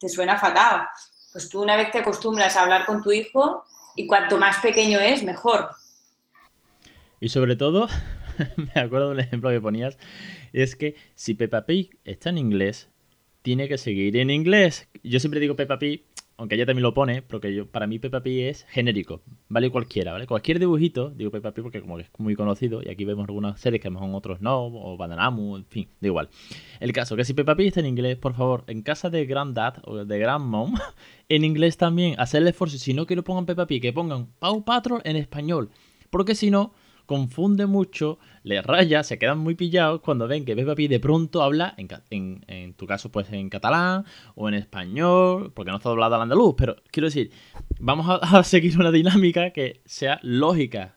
te 0.00 0.08
suena 0.08 0.38
fatal. 0.38 0.88
Pues 1.32 1.48
tú 1.48 1.62
una 1.62 1.76
vez 1.76 1.90
te 1.90 1.98
acostumbras 1.98 2.56
a 2.56 2.62
hablar 2.62 2.86
con 2.86 3.02
tu 3.02 3.10
hijo 3.10 3.64
y 3.96 4.06
cuanto 4.06 4.38
más 4.38 4.58
pequeño 4.60 5.00
es, 5.00 5.22
mejor. 5.22 5.70
Y 7.20 7.28
sobre 7.28 7.56
todo, 7.56 7.88
me 8.74 8.80
acuerdo 8.80 9.10
del 9.10 9.20
ejemplo 9.20 9.50
que 9.50 9.60
ponías, 9.60 9.98
es 10.52 10.76
que 10.76 10.96
si 11.14 11.34
Peppa 11.34 11.64
Pig 11.66 11.98
está 12.04 12.30
en 12.30 12.38
inglés, 12.38 12.88
tiene 13.42 13.68
que 13.68 13.78
seguir 13.78 14.16
en 14.16 14.30
inglés. 14.30 14.88
Yo 15.02 15.20
siempre 15.20 15.40
digo 15.40 15.56
Peppa 15.56 15.78
Pig, 15.78 16.04
aunque 16.42 16.56
ella 16.56 16.66
también 16.66 16.82
lo 16.82 16.92
pone, 16.92 17.22
porque 17.22 17.54
yo, 17.54 17.68
para 17.68 17.86
mí 17.86 18.00
Peppa 18.00 18.20
Pig 18.20 18.40
es 18.46 18.64
genérico, 18.64 19.22
vale 19.48 19.70
cualquiera, 19.70 20.10
¿vale? 20.10 20.26
Cualquier 20.26 20.58
dibujito, 20.58 21.10
digo 21.10 21.30
Peppa 21.30 21.52
Pig 21.52 21.62
porque 21.62 21.80
como 21.80 21.98
que 21.98 22.02
es 22.02 22.10
muy 22.18 22.34
conocido, 22.34 22.82
y 22.82 22.88
aquí 22.88 23.04
vemos 23.04 23.28
algunas 23.28 23.60
series 23.60 23.80
que 23.80 23.86
a 23.86 23.92
lo 23.92 24.00
mejor 24.00 24.16
otros 24.16 24.40
no, 24.40 24.66
o 24.66 24.96
Bananamu, 24.96 25.58
en 25.58 25.64
fin, 25.66 25.88
da 26.00 26.08
igual. 26.08 26.30
El 26.80 26.92
caso, 26.92 27.14
que 27.14 27.24
si 27.24 27.32
Peppa 27.32 27.54
Pig 27.54 27.68
está 27.68 27.78
en 27.78 27.86
inglés, 27.86 28.16
por 28.16 28.34
favor, 28.34 28.64
en 28.66 28.82
casa 28.82 29.08
de 29.08 29.24
Granddad 29.24 29.76
o 29.84 30.04
de 30.04 30.18
Grandmom, 30.18 30.74
en 31.28 31.44
inglés 31.44 31.76
también, 31.76 32.18
hacer 32.18 32.42
el 32.42 32.48
esfuerzo, 32.48 32.76
si 32.76 32.92
no 32.92 33.06
que 33.06 33.14
lo 33.14 33.22
pongan 33.22 33.46
Peppa 33.46 33.68
Pig, 33.68 33.80
que 33.80 33.92
pongan 33.92 34.26
Pau 34.40 34.64
Patrol 34.64 35.00
en 35.04 35.14
español, 35.14 35.70
porque 36.10 36.34
si 36.34 36.50
no 36.50 36.74
confunde 37.12 37.66
mucho, 37.66 38.18
le 38.42 38.62
raya, 38.62 39.02
se 39.02 39.18
quedan 39.18 39.36
muy 39.36 39.54
pillados 39.54 40.00
cuando 40.00 40.26
ven 40.26 40.46
que 40.46 40.56
Peppa 40.56 40.74
Pig 40.74 40.88
de 40.88 40.98
pronto 40.98 41.42
habla, 41.42 41.74
en, 41.76 42.72
tu 42.72 42.86
caso 42.86 43.12
pues 43.12 43.30
en 43.30 43.50
catalán 43.50 44.06
o 44.34 44.48
en 44.48 44.54
español, 44.54 45.52
porque 45.54 45.70
no 45.70 45.76
está 45.76 45.90
doblado 45.90 46.14
al 46.14 46.22
andaluz, 46.22 46.54
pero 46.56 46.76
quiero 46.90 47.08
decir, 47.08 47.30
vamos 47.78 48.06
a, 48.08 48.42
seguir 48.44 48.78
una 48.78 48.90
dinámica 48.90 49.52
que 49.52 49.82
sea 49.84 50.20
lógica. 50.22 50.96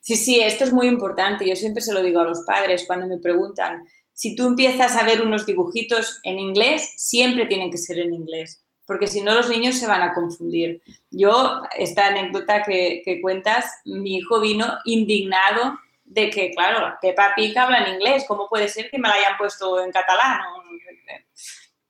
Sí, 0.00 0.16
sí, 0.16 0.40
esto 0.40 0.64
es 0.64 0.72
muy 0.72 0.86
importante. 0.88 1.46
Yo 1.46 1.54
siempre 1.54 1.82
se 1.82 1.92
lo 1.92 2.02
digo 2.02 2.20
a 2.20 2.24
los 2.24 2.44
padres 2.46 2.84
cuando 2.86 3.06
me 3.06 3.18
preguntan, 3.18 3.82
si 4.14 4.34
tú 4.34 4.46
empiezas 4.46 4.96
a 4.96 5.04
ver 5.04 5.20
unos 5.20 5.44
dibujitos 5.44 6.18
en 6.22 6.38
inglés, 6.38 6.94
siempre 6.96 7.44
tienen 7.44 7.70
que 7.70 7.76
ser 7.76 7.98
en 7.98 8.14
inglés 8.14 8.64
porque 8.92 9.06
si 9.06 9.22
no 9.22 9.32
los 9.32 9.48
niños 9.48 9.78
se 9.78 9.86
van 9.86 10.02
a 10.02 10.12
confundir. 10.12 10.82
Yo, 11.10 11.62
esta 11.78 12.08
anécdota 12.08 12.62
que, 12.62 13.18
cuentas, 13.22 13.80
mi 13.86 14.18
hijo 14.18 14.38
vino 14.38 14.66
indignado 14.84 15.78
de 16.04 16.28
que, 16.28 16.50
claro, 16.50 16.94
Peppa 17.00 17.32
Pig 17.34 17.58
habla 17.58 17.78
en 17.78 17.94
inglés, 17.94 18.26
¿cómo 18.28 18.50
puede 18.50 18.68
ser 18.68 18.90
que 18.90 18.98
me 18.98 19.08
la 19.08 19.14
hayan 19.14 19.38
puesto 19.38 19.82
en 19.82 19.90
catalán? 19.92 20.42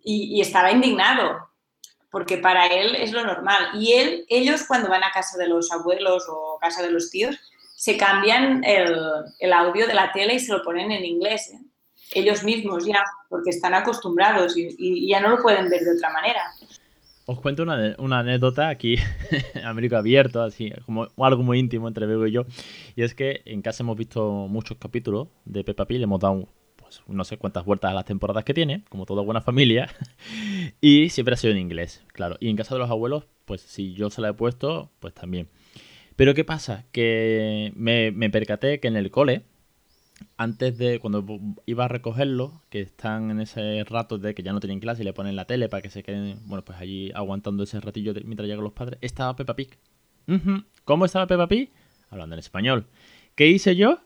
Y, 0.04 0.40
estaba 0.40 0.70
indignado, 0.70 1.50
porque 2.08 2.38
para 2.38 2.66
él 2.66 2.94
es 2.94 3.10
lo 3.10 3.24
normal. 3.26 3.70
Y 3.74 3.94
él, 3.94 4.24
ellos 4.28 4.62
cuando 4.68 4.88
van 4.88 5.02
a 5.02 5.10
casa 5.10 5.36
de 5.36 5.48
los 5.48 5.72
abuelos 5.72 6.26
o 6.28 6.56
casa 6.60 6.84
de 6.84 6.92
los 6.92 7.10
tíos, 7.10 7.36
se 7.74 7.96
cambian 7.96 8.62
el, 8.62 9.52
audio 9.52 9.88
de 9.88 9.94
la 9.94 10.12
tele 10.12 10.34
y 10.34 10.38
se 10.38 10.52
lo 10.52 10.62
ponen 10.62 10.92
en 10.92 11.04
inglés. 11.04 11.50
¿eh? 11.52 11.58
Ellos 12.12 12.44
mismos 12.44 12.86
ya, 12.86 13.02
porque 13.28 13.50
están 13.50 13.74
acostumbrados 13.74 14.54
y 14.56 15.08
ya 15.08 15.18
no 15.18 15.30
lo 15.30 15.42
pueden 15.42 15.68
ver 15.68 15.80
de 15.80 15.96
otra 15.96 16.10
manera. 16.10 16.42
Os 17.32 17.40
cuento 17.40 17.62
una, 17.62 18.18
anécdota 18.18 18.68
aquí, 18.68 18.96
América 19.64 19.96
abierto, 19.96 20.42
así, 20.42 20.70
como 20.84 21.08
algo 21.16 21.42
muy 21.42 21.58
íntimo 21.58 21.88
entre 21.88 22.04
Bego 22.04 22.26
y 22.26 22.32
yo. 22.32 22.44
Y 22.94 23.04
es 23.04 23.14
que 23.14 23.40
en 23.46 23.62
casa 23.62 23.82
hemos 23.82 23.96
visto 23.96 24.48
muchos 24.50 24.76
capítulos 24.76 25.28
de 25.46 25.64
Peppa 25.64 25.86
Pig, 25.86 25.96
le 25.96 26.04
hemos 26.04 26.20
dado 26.20 26.46
pues, 26.76 27.00
no 27.06 27.24
sé 27.24 27.38
cuántas 27.38 27.64
vueltas 27.64 27.90
a 27.90 27.94
las 27.94 28.04
temporadas 28.04 28.44
que 28.44 28.52
tiene, 28.52 28.84
como 28.90 29.06
toda 29.06 29.22
buena 29.22 29.40
familia, 29.40 29.88
y 30.82 31.08
siempre 31.08 31.32
ha 31.32 31.38
sido 31.38 31.54
en 31.54 31.60
inglés, 31.60 32.04
claro. 32.08 32.36
Y 32.38 32.50
en 32.50 32.56
casa 32.56 32.74
de 32.74 32.80
los 32.80 32.90
abuelos, 32.90 33.24
pues 33.46 33.62
si 33.62 33.94
yo 33.94 34.10
se 34.10 34.20
la 34.20 34.28
he 34.28 34.34
puesto, 34.34 34.90
pues 35.00 35.14
también. 35.14 35.48
Pero 36.16 36.34
¿qué 36.34 36.44
pasa? 36.44 36.84
Que 36.92 37.72
me, 37.76 38.10
me 38.10 38.28
percaté 38.28 38.78
que 38.78 38.88
en 38.88 38.96
el 38.96 39.10
cole, 39.10 39.44
antes 40.36 40.76
de 40.78 40.98
cuando 40.98 41.24
iba 41.66 41.84
a 41.84 41.88
recogerlo, 41.88 42.62
que 42.70 42.80
están 42.80 43.30
en 43.30 43.40
ese 43.40 43.84
rato 43.84 44.18
de 44.18 44.34
que 44.34 44.42
ya 44.42 44.52
no 44.52 44.60
tienen 44.60 44.80
clase 44.80 45.02
y 45.02 45.04
le 45.04 45.12
ponen 45.12 45.36
la 45.36 45.46
tele 45.46 45.68
para 45.68 45.82
que 45.82 45.90
se 45.90 46.02
queden, 46.02 46.38
bueno, 46.46 46.64
pues 46.64 46.78
allí 46.78 47.10
aguantando 47.14 47.62
ese 47.62 47.80
ratillo 47.80 48.14
mientras 48.24 48.48
llegan 48.48 48.64
los 48.64 48.72
padres, 48.72 48.98
estaba 49.02 49.36
Peppa 49.36 49.54
Pig. 49.54 49.78
¿Cómo 50.84 51.04
estaba 51.04 51.26
Peppa 51.26 51.48
Pig? 51.48 51.70
Hablando 52.10 52.34
en 52.34 52.40
español. 52.40 52.86
¿Qué 53.34 53.46
hice 53.46 53.76
yo? 53.76 53.98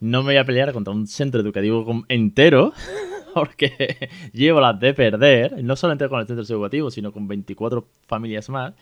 No 0.00 0.22
me 0.22 0.30
voy 0.30 0.36
a 0.36 0.44
pelear 0.44 0.72
contra 0.72 0.92
un 0.92 1.06
centro 1.06 1.40
educativo 1.40 2.04
entero, 2.08 2.72
porque 3.34 4.10
llevo 4.32 4.60
las 4.60 4.78
de 4.78 4.94
perder, 4.94 5.62
no 5.62 5.76
solamente 5.76 6.08
con 6.08 6.20
el 6.20 6.26
centro 6.26 6.44
educativo, 6.44 6.90
sino 6.90 7.12
con 7.12 7.28
24 7.28 7.86
familias 8.06 8.48
más. 8.48 8.74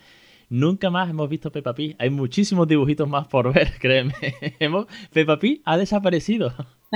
Nunca 0.49 0.91
más 0.91 1.11
hemos 1.11 1.29
visto 1.29 1.51
Peppa 1.51 1.75
Pig. 1.75 1.97
Hay 1.99 2.11
muchísimos 2.11 2.69
dibujitos 2.69 3.09
más 3.09 3.27
por 3.29 3.53
ver, 3.53 3.73
créeme. 3.81 4.15
Peppa 5.13 5.39
Pig 5.39 5.63
ha 5.65 5.77
desaparecido. 5.77 6.53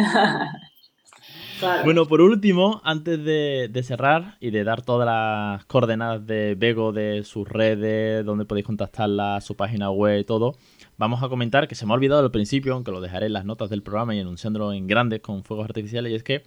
Bueno, 1.85 2.07
por 2.07 2.21
último, 2.21 2.83
antes 2.85 3.25
de, 3.25 3.83
cerrar 3.83 4.37
y 4.41 4.51
de 4.51 4.63
dar 4.63 4.83
todas 4.83 5.07
las 5.07 5.65
coordenadas 5.65 6.27
de 6.27 6.55
Bego, 6.55 6.93
de 6.93 7.25
sus 7.25 7.49
redes, 7.49 8.25
donde 8.27 8.45
podéis 8.45 8.67
contactarla, 8.67 9.41
su 9.41 9.57
página 9.57 9.91
web, 9.91 10.21
y 10.21 10.25
todo, 10.25 10.57
vamos 10.99 11.23
a 11.23 11.29
comentar 11.29 11.67
que 11.67 11.75
se 11.75 11.87
me 11.87 11.93
ha 11.93 11.95
olvidado 11.95 12.23
al 12.23 12.31
principio, 12.31 12.75
aunque 12.75 12.93
lo 12.93 13.01
dejaré 13.01 13.27
en 13.27 13.33
las 13.33 13.47
notas 13.47 13.71
del 13.71 13.83
programa 13.83 14.15
y 14.15 14.21
anunciándolo 14.21 14.73
en 14.73 14.87
grandes 14.87 15.21
con 15.21 15.45
fuegos 15.45 15.65
artificiales, 15.65 16.13
y 16.13 16.15
es 16.17 16.23
que 16.23 16.43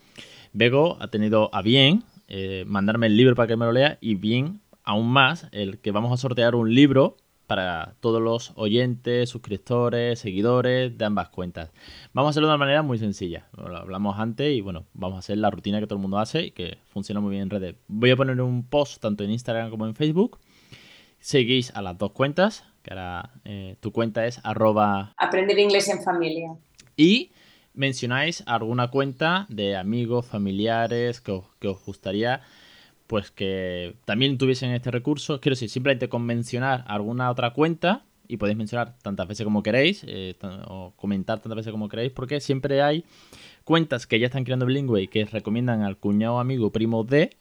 Bego 0.53 0.97
ha 0.99 1.07
tenido 1.07 1.49
a 1.53 1.63
bien 1.63 2.03
eh, 2.27 2.63
mandarme 2.67 3.07
el 3.07 3.17
libro 3.17 3.35
para 3.35 3.47
que 3.47 3.57
me 3.57 3.65
lo 3.65 3.71
lea 3.71 3.97
y 4.01 4.13
bien 4.13 4.61
aún 4.89 5.07
más 5.11 5.47
el 5.51 5.77
que 5.77 5.91
vamos 5.91 6.11
a 6.11 6.17
sortear 6.17 6.55
un 6.55 6.73
libro 6.73 7.15
para 7.45 7.93
todos 7.99 8.19
los 8.19 8.53
oyentes, 8.55 9.29
suscriptores, 9.29 10.17
seguidores 10.17 10.97
de 10.97 11.05
ambas 11.05 11.29
cuentas. 11.29 11.69
Vamos 12.11 12.29
a 12.29 12.31
hacerlo 12.31 12.47
de 12.47 12.55
una 12.55 12.65
manera 12.65 12.81
muy 12.81 12.97
sencilla. 12.97 13.47
Lo 13.55 13.77
hablamos 13.77 14.17
antes 14.17 14.51
y 14.51 14.61
bueno, 14.61 14.87
vamos 14.93 15.17
a 15.17 15.19
hacer 15.19 15.37
la 15.37 15.51
rutina 15.51 15.79
que 15.79 15.85
todo 15.85 15.97
el 15.97 16.01
mundo 16.01 16.17
hace 16.17 16.45
y 16.45 16.51
que 16.51 16.79
funciona 16.87 17.21
muy 17.21 17.29
bien 17.29 17.43
en 17.43 17.49
redes. 17.51 17.75
Voy 17.87 18.09
a 18.09 18.15
poner 18.15 18.41
un 18.41 18.63
post 18.63 18.99
tanto 18.99 19.23
en 19.23 19.29
Instagram 19.29 19.69
como 19.69 19.85
en 19.85 19.93
Facebook. 19.93 20.39
Seguís 21.19 21.71
a 21.75 21.83
las 21.83 21.95
dos 21.95 22.11
cuentas, 22.11 22.63
que 22.81 22.89
ahora 22.89 23.29
eh, 23.45 23.75
tu 23.81 23.91
cuenta 23.91 24.25
es 24.25 24.43
arroba... 24.43 25.13
Aprender 25.17 25.59
inglés 25.59 25.87
en 25.89 26.01
familia. 26.01 26.55
Y 26.97 27.31
mencionáis 27.75 28.41
alguna 28.47 28.87
cuenta 28.87 29.45
de 29.49 29.77
amigos, 29.77 30.25
familiares 30.25 31.21
que 31.21 31.39
que 31.59 31.67
os 31.67 31.85
gustaría 31.85 32.41
pues 33.09 33.31
que 33.31 33.95
también 34.05 34.37
tuviesen 34.37 34.69
este 34.69 34.91
recurso. 34.91 35.41
Quiero 35.41 35.53
decir, 35.53 35.67
simplemente 35.67 36.09
con 36.09 36.27
mencionar 36.27 36.85
alguna 36.85 37.31
otra 37.31 37.53
cuenta, 37.53 38.03
y 38.27 38.37
podéis 38.37 38.55
mencionar 38.55 38.99
tantas 39.01 39.27
veces 39.27 39.45
como 39.45 39.63
queréis, 39.63 40.05
eh, 40.07 40.35
o 40.67 40.93
comentar 40.95 41.39
tantas 41.39 41.55
veces 41.55 41.71
como 41.71 41.89
queréis, 41.89 42.11
porque 42.11 42.39
siempre 42.39 42.83
hay 42.83 43.03
cuentas 43.63 44.05
que 44.05 44.19
ya 44.19 44.27
están 44.27 44.43
creando 44.43 44.67
bilingüe 44.67 45.01
y 45.01 45.07
que 45.07 45.25
recomiendan 45.25 45.81
al 45.81 45.97
cuñado, 45.97 46.39
amigo, 46.39 46.71
primo 46.71 47.03
de, 47.03 47.35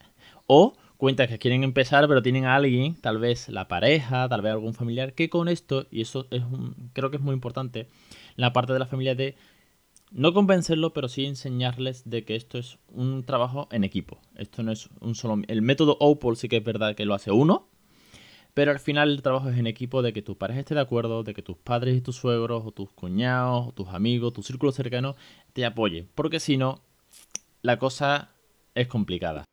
o 0.46 0.72
cuentas 0.96 1.28
que 1.28 1.38
quieren 1.38 1.62
empezar 1.64 2.08
pero 2.08 2.22
tienen 2.22 2.46
a 2.46 2.56
alguien, 2.56 2.94
tal 2.94 3.18
vez 3.18 3.50
la 3.50 3.68
pareja, 3.68 4.26
tal 4.26 4.40
vez 4.40 4.52
algún 4.54 4.72
familiar, 4.72 5.12
que 5.12 5.28
con 5.28 5.48
esto, 5.48 5.86
y 5.90 6.00
eso 6.00 6.28
es 6.30 6.44
un, 6.44 6.76
creo 6.94 7.10
que 7.10 7.18
es 7.18 7.22
muy 7.22 7.34
importante, 7.34 7.88
la 8.36 8.54
parte 8.54 8.72
de 8.72 8.78
la 8.78 8.86
familia 8.86 9.14
de 9.14 9.36
no 10.10 10.32
convencerlo, 10.32 10.92
pero 10.92 11.08
sí 11.08 11.26
enseñarles 11.26 12.08
de 12.08 12.24
que 12.24 12.36
esto 12.36 12.58
es 12.58 12.78
un 12.92 13.24
trabajo 13.24 13.68
en 13.70 13.84
equipo. 13.84 14.18
Esto 14.36 14.62
no 14.62 14.72
es 14.72 14.88
un 15.00 15.14
solo... 15.14 15.42
El 15.48 15.62
método 15.62 15.96
OPOL 16.00 16.36
sí 16.36 16.48
que 16.48 16.58
es 16.58 16.64
verdad 16.64 16.94
que 16.94 17.04
lo 17.04 17.14
hace 17.14 17.30
uno, 17.30 17.68
pero 18.54 18.72
al 18.72 18.80
final 18.80 19.10
el 19.10 19.22
trabajo 19.22 19.50
es 19.50 19.58
en 19.58 19.66
equipo 19.66 20.02
de 20.02 20.12
que 20.12 20.22
tu 20.22 20.36
pareja 20.36 20.60
esté 20.60 20.74
de 20.74 20.80
acuerdo, 20.80 21.22
de 21.22 21.34
que 21.34 21.42
tus 21.42 21.56
padres 21.56 21.96
y 21.96 22.00
tus 22.00 22.16
suegros, 22.16 22.64
o 22.66 22.72
tus 22.72 22.90
cuñados, 22.90 23.68
o 23.68 23.72
tus 23.72 23.88
amigos, 23.88 24.32
tu 24.32 24.42
círculo 24.42 24.72
cercano 24.72 25.14
te 25.52 25.64
apoyen. 25.64 26.08
Porque 26.14 26.40
si 26.40 26.56
no, 26.56 26.80
la 27.62 27.78
cosa 27.78 28.30
es 28.74 28.88
complicada. 28.88 29.44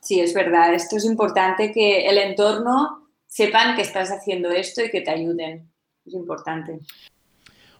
Sí, 0.00 0.18
es 0.20 0.34
verdad. 0.34 0.74
Esto 0.74 0.96
es 0.96 1.04
importante 1.04 1.72
que 1.72 2.08
el 2.08 2.18
entorno 2.18 3.08
sepan 3.26 3.76
que 3.76 3.82
estás 3.82 4.10
haciendo 4.10 4.50
esto 4.50 4.82
y 4.82 4.90
que 4.90 5.02
te 5.02 5.10
ayuden. 5.10 5.70
Es 6.04 6.14
importante. 6.14 6.80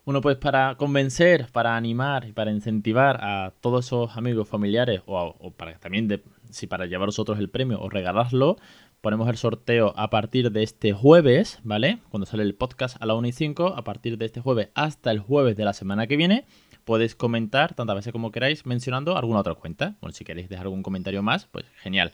Bueno, 0.04 0.22
pues 0.22 0.36
para 0.38 0.76
convencer, 0.76 1.48
para 1.52 1.76
animar 1.76 2.26
y 2.26 2.32
para 2.32 2.50
incentivar 2.50 3.18
a 3.22 3.52
todos 3.60 3.86
esos 3.86 4.16
amigos 4.16 4.48
familiares 4.48 5.02
o, 5.06 5.52
para 5.56 5.78
también 5.78 6.22
si 6.50 6.66
para 6.66 6.86
llevar 6.86 7.08
vosotros 7.08 7.38
el 7.38 7.50
premio 7.50 7.80
o 7.80 7.88
regalarlo, 7.88 8.56
ponemos 9.00 9.28
el 9.28 9.36
sorteo 9.36 9.92
a 9.96 10.10
partir 10.10 10.52
de 10.52 10.62
este 10.62 10.92
jueves, 10.92 11.60
¿vale? 11.64 11.98
Cuando 12.08 12.26
sale 12.26 12.42
el 12.42 12.54
podcast 12.54 12.96
a 13.00 13.06
la 13.06 13.14
1 13.14 13.28
y 13.28 13.32
5, 13.32 13.74
a 13.76 13.84
partir 13.84 14.18
de 14.18 14.26
este 14.26 14.40
jueves 14.40 14.70
hasta 14.74 15.10
el 15.10 15.20
jueves 15.20 15.56
de 15.56 15.64
la 15.64 15.74
semana 15.74 16.06
que 16.06 16.16
viene, 16.16 16.46
podéis 16.84 17.14
comentar 17.14 17.74
tantas 17.74 17.96
veces 17.96 18.12
como 18.12 18.32
queráis 18.32 18.64
mencionando 18.66 19.16
alguna 19.16 19.40
otra 19.40 19.54
cuenta. 19.54 19.96
Bueno, 20.00 20.14
si 20.14 20.24
queréis 20.24 20.48
dejar 20.48 20.66
algún 20.66 20.82
comentario 20.82 21.22
más, 21.22 21.46
pues 21.46 21.66
genial. 21.82 22.12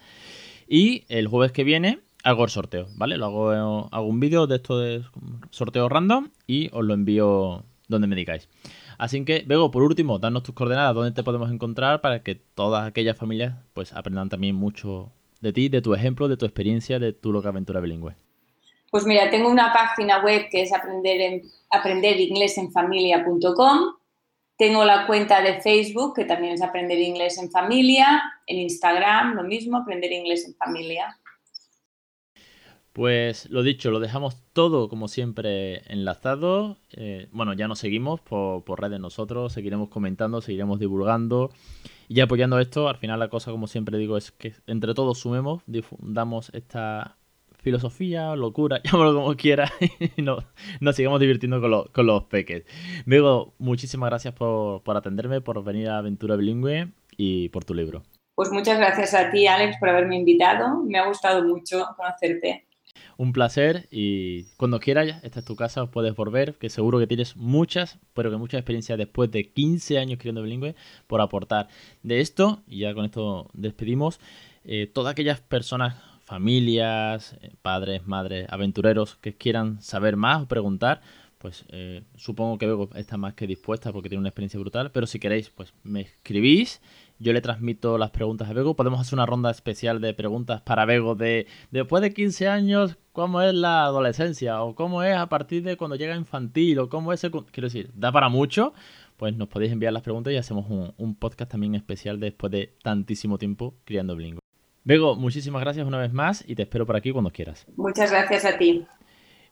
Y 0.68 1.05
el 1.09 1.29
jueves 1.29 1.53
que 1.53 1.64
viene 1.64 2.01
hago 2.25 2.44
el 2.44 2.51
sorteo, 2.51 2.88
¿vale? 2.96 3.16
Lo 3.16 3.27
hago, 3.27 3.88
hago 3.92 4.07
un 4.07 4.20
vídeo 4.20 4.49
de 4.49 4.57
esto 4.57 4.79
de 4.79 5.03
sorteo 5.51 5.88
random 5.88 6.31
y 6.46 6.68
os 6.72 6.85
lo 6.85 6.92
envío 6.92 7.64
donde 7.88 8.07
me 8.07 8.16
digáis. 8.16 8.49
Así 8.99 9.25
que, 9.25 9.44
luego, 9.46 9.70
por 9.70 9.83
último, 9.83 10.18
danos 10.18 10.42
tus 10.42 10.55
coordenadas, 10.55 10.94
dónde 10.94 11.12
te 11.12 11.22
podemos 11.22 11.51
encontrar 11.51 12.01
para 12.01 12.22
que 12.22 12.35
todas 12.35 12.87
aquellas 12.87 13.16
familias 13.16 13.55
pues 13.75 13.92
aprendan 13.92 14.29
también 14.29 14.55
mucho 14.55 15.12
de 15.40 15.53
ti, 15.53 15.68
de 15.68 15.83
tu 15.83 15.94
ejemplo, 15.94 16.29
de 16.29 16.37
tu 16.37 16.46
experiencia, 16.46 16.99
de 16.99 17.12
tu 17.12 17.33
loca 17.33 17.51
aventura 17.51 17.81
bilingüe. 17.81 18.14
Pues 18.90 19.05
mira, 19.05 19.31
tengo 19.31 19.51
una 19.51 19.72
página 19.72 20.22
web 20.22 20.46
que 20.51 20.62
es 20.62 20.72
aprender, 20.72 21.20
en, 21.20 21.42
aprenderinglés.enfamilia.com. 21.70 23.96
Tengo 24.57 24.85
la 24.85 25.07
cuenta 25.07 25.42
de 25.42 25.61
Facebook, 25.61 26.14
que 26.14 26.25
también 26.25 26.55
es 26.55 26.62
Aprender 26.62 26.99
Inglés 26.99 27.37
en 27.37 27.51
Familia. 27.51 28.22
En 28.46 28.59
Instagram, 28.59 29.35
lo 29.35 29.42
mismo, 29.42 29.77
Aprender 29.77 30.11
Inglés 30.11 30.46
en 30.46 30.55
Familia. 30.55 31.18
Pues 32.97 33.51
lo 33.51 33.63
dicho, 33.63 33.91
lo 33.91 34.01
dejamos 34.01 34.39
todo 34.55 34.89
como 34.89 35.07
siempre 35.09 35.83
enlazado. 35.93 36.79
Eh, 36.97 37.29
bueno, 37.31 37.53
ya 37.53 37.69
nos 37.69 37.79
seguimos 37.79 38.23
por, 38.23 38.81
redes 38.81 38.99
nosotros, 38.99 39.53
seguiremos 39.53 39.91
comentando, 39.91 40.41
seguiremos 40.41 40.81
divulgando 40.81 41.51
y 42.09 42.21
apoyando 42.21 42.59
esto. 42.59 42.89
Al 42.89 42.97
final 42.97 43.21
la 43.21 43.29
cosa, 43.29 43.51
como 43.51 43.67
siempre 43.67 43.99
digo, 43.99 44.17
es 44.17 44.33
que 44.33 44.55
entre 44.67 44.95
todos 44.95 45.19
sumemos, 45.19 45.63
difundamos 45.67 46.49
esta 46.55 47.19
filosofía, 47.59 48.35
locura, 48.35 48.81
llámalo 48.91 49.15
como 49.15 49.37
quiera, 49.37 49.71
y 50.17 50.23
nos, 50.23 50.47
sigamos 50.95 51.21
divirtiendo 51.21 51.61
con, 51.93 52.07
los 52.07 52.25
peques. 52.25 52.65
Luego, 53.05 53.53
muchísimas 53.59 54.09
gracias 54.09 54.33
por, 54.33 54.83
por 54.83 54.97
atenderme, 54.97 55.43
por 55.43 55.63
venir 55.63 55.91
a 55.91 55.99
Aventura 55.99 56.37
Bilingüe 56.37 56.93
y 57.19 57.51
por 57.51 57.63
tu 57.63 57.75
libro. 57.75 58.05
Pues 58.35 58.51
muchas 58.51 58.79
gracias 58.79 59.13
a 59.13 59.31
ti, 59.31 59.47
Alex, 59.47 59.77
por 59.79 59.91
haberme 59.91 60.17
invitado. 60.17 60.83
Me 60.83 60.99
ha 60.99 61.07
gustado 61.07 61.45
mucho 61.45 61.87
conocerte 61.95 62.65
un 63.16 63.33
placer 63.33 63.88
y 63.90 64.44
cuando 64.57 64.81
quieras, 64.81 65.22
esta 65.22 65.40
es 65.40 65.46
tu 65.46 65.57
casa, 65.57 65.87
puedes 65.87 66.14
volver, 66.14 66.55
que 66.55 66.68
seguro 66.68 66.98
que 66.98 67.07
tienes 67.07 67.37
muchas, 67.37 67.98
pero 68.14 68.31
que 68.31 68.37
muchas 68.37 68.59
experiencias 68.59 68.98
después 68.98 69.31
de 69.31 69.50
15 69.50 69.98
años 69.98 70.18
criando 70.20 70.42
bilingüe 70.42 70.74
por 71.07 71.20
aportar. 71.20 71.68
De 72.02 72.20
esto, 72.20 72.62
y 72.66 72.81
ya 72.81 72.94
con 72.94 73.05
esto 73.05 73.48
despedimos, 73.55 74.20
eh, 74.64 74.90
todas 74.92 75.12
aquellas 75.12 75.40
personas, 75.40 75.96
familias, 76.24 77.37
eh, 77.40 77.52
padres, 77.62 78.07
madres, 78.07 78.46
aventureros 78.50 79.16
que 79.16 79.35
quieran 79.35 79.81
saber 79.81 80.16
más 80.16 80.42
o 80.42 80.46
preguntar, 80.46 81.00
pues 81.38 81.64
eh, 81.68 82.02
supongo 82.16 82.59
que 82.59 82.66
Bego 82.66 82.90
está 82.94 83.16
más 83.16 83.35
que 83.35 83.46
dispuesta 83.46 83.92
porque 83.92 84.09
tiene 84.09 84.20
una 84.20 84.31
experiencia 84.31 84.59
brutal, 84.59 84.90
pero 84.90 85.07
si 85.07 85.18
queréis, 85.18 85.50
pues 85.50 85.72
me 85.85 86.00
escribís 86.00 86.81
yo 87.18 87.33
le 87.33 87.40
transmito 87.40 87.98
las 87.98 88.11
preguntas 88.11 88.48
a 88.48 88.52
Bego. 88.52 88.76
Podemos 88.76 89.00
hacer 89.00 89.14
una 89.14 89.26
ronda 89.26 89.50
especial 89.50 90.00
de 90.00 90.14
preguntas 90.14 90.61
para 90.62 90.85
Bego 90.85 91.14
de 91.14 91.46
después 91.70 92.02
de 92.02 92.12
15 92.12 92.48
años, 92.48 92.98
¿cómo 93.12 93.40
es 93.42 93.55
la 93.55 93.85
adolescencia? 93.85 94.62
O 94.62 94.74
cómo 94.74 95.02
es 95.02 95.16
a 95.16 95.29
partir 95.29 95.62
de 95.62 95.76
cuando 95.76 95.96
llega 95.96 96.16
infantil, 96.16 96.79
o 96.79 96.88
cómo 96.88 97.12
es... 97.12 97.20
Quiero 97.20 97.66
decir, 97.66 97.90
da 97.94 98.12
para 98.12 98.29
mucho. 98.29 98.74
Pues 99.16 99.35
nos 99.35 99.48
podéis 99.48 99.72
enviar 99.72 99.92
las 99.92 100.02
preguntas 100.02 100.33
y 100.33 100.37
hacemos 100.37 100.66
un, 100.68 101.14
podcast 101.14 101.50
también 101.50 101.74
especial 101.74 102.20
después 102.20 102.52
de 102.52 102.74
tantísimo 102.83 103.38
tiempo 103.38 103.74
criando 103.85 104.14
bilingüe. 104.14 104.40
Bego, 104.85 105.16
muchísimas 105.16 105.62
gracias 105.62 105.87
una 105.87 105.98
vez 105.98 106.12
más 106.12 106.44
y 106.46 106.55
te 106.55 106.62
espero 106.62 106.87
por 106.87 106.96
aquí 106.96 107.12
cuando 107.12 107.31
quieras. 107.31 107.66
Muchas 107.76 108.11
gracias 108.11 108.44
a 108.44 108.59
ti. 108.59 108.87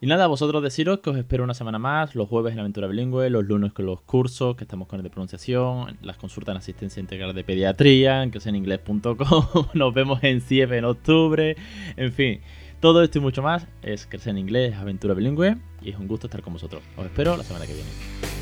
Y 0.04 0.06
nada, 0.06 0.26
vosotros 0.26 0.62
deciros 0.62 0.98
que 0.98 1.08
os 1.08 1.16
espero 1.16 1.44
una 1.44 1.54
semana 1.54 1.78
más, 1.78 2.14
los 2.14 2.28
jueves 2.28 2.52
en 2.52 2.58
Aventura 2.58 2.86
Bilingüe, 2.86 3.30
los 3.30 3.42
lunes 3.42 3.72
con 3.72 3.86
los 3.86 4.02
cursos, 4.02 4.54
que 4.54 4.64
estamos 4.64 4.86
con 4.86 4.98
el 4.98 5.02
de 5.02 5.08
pronunciación, 5.08 5.96
las 6.02 6.18
consultas 6.18 6.52
en 6.52 6.58
asistencia 6.58 7.00
integral 7.00 7.34
de 7.34 7.42
pediatría, 7.42 8.22
en 8.22 8.30
que 8.30 8.36
es 8.36 8.46
en 8.46 8.54
inglés.com, 8.54 9.14
nos 9.72 9.94
vemos 9.94 10.22
en 10.22 10.42
CIEF 10.42 10.72
en 10.72 10.84
octubre, 10.84 11.56
en 11.96 12.12
fin, 12.12 12.42
todo 12.80 13.02
esto 13.02 13.16
y 13.16 13.22
mucho 13.22 13.40
más 13.40 13.66
es 13.80 14.04
Crecer 14.04 14.32
en 14.32 14.38
Inglés, 14.40 14.74
Aventura 14.74 15.14
Bilingüe, 15.14 15.56
y 15.80 15.88
es 15.88 15.96
un 15.96 16.06
gusto 16.06 16.26
estar 16.26 16.42
con 16.42 16.52
vosotros. 16.52 16.82
Os 16.98 17.06
espero 17.06 17.38
la 17.38 17.42
semana 17.42 17.66
que 17.66 17.72
viene. 17.72 18.33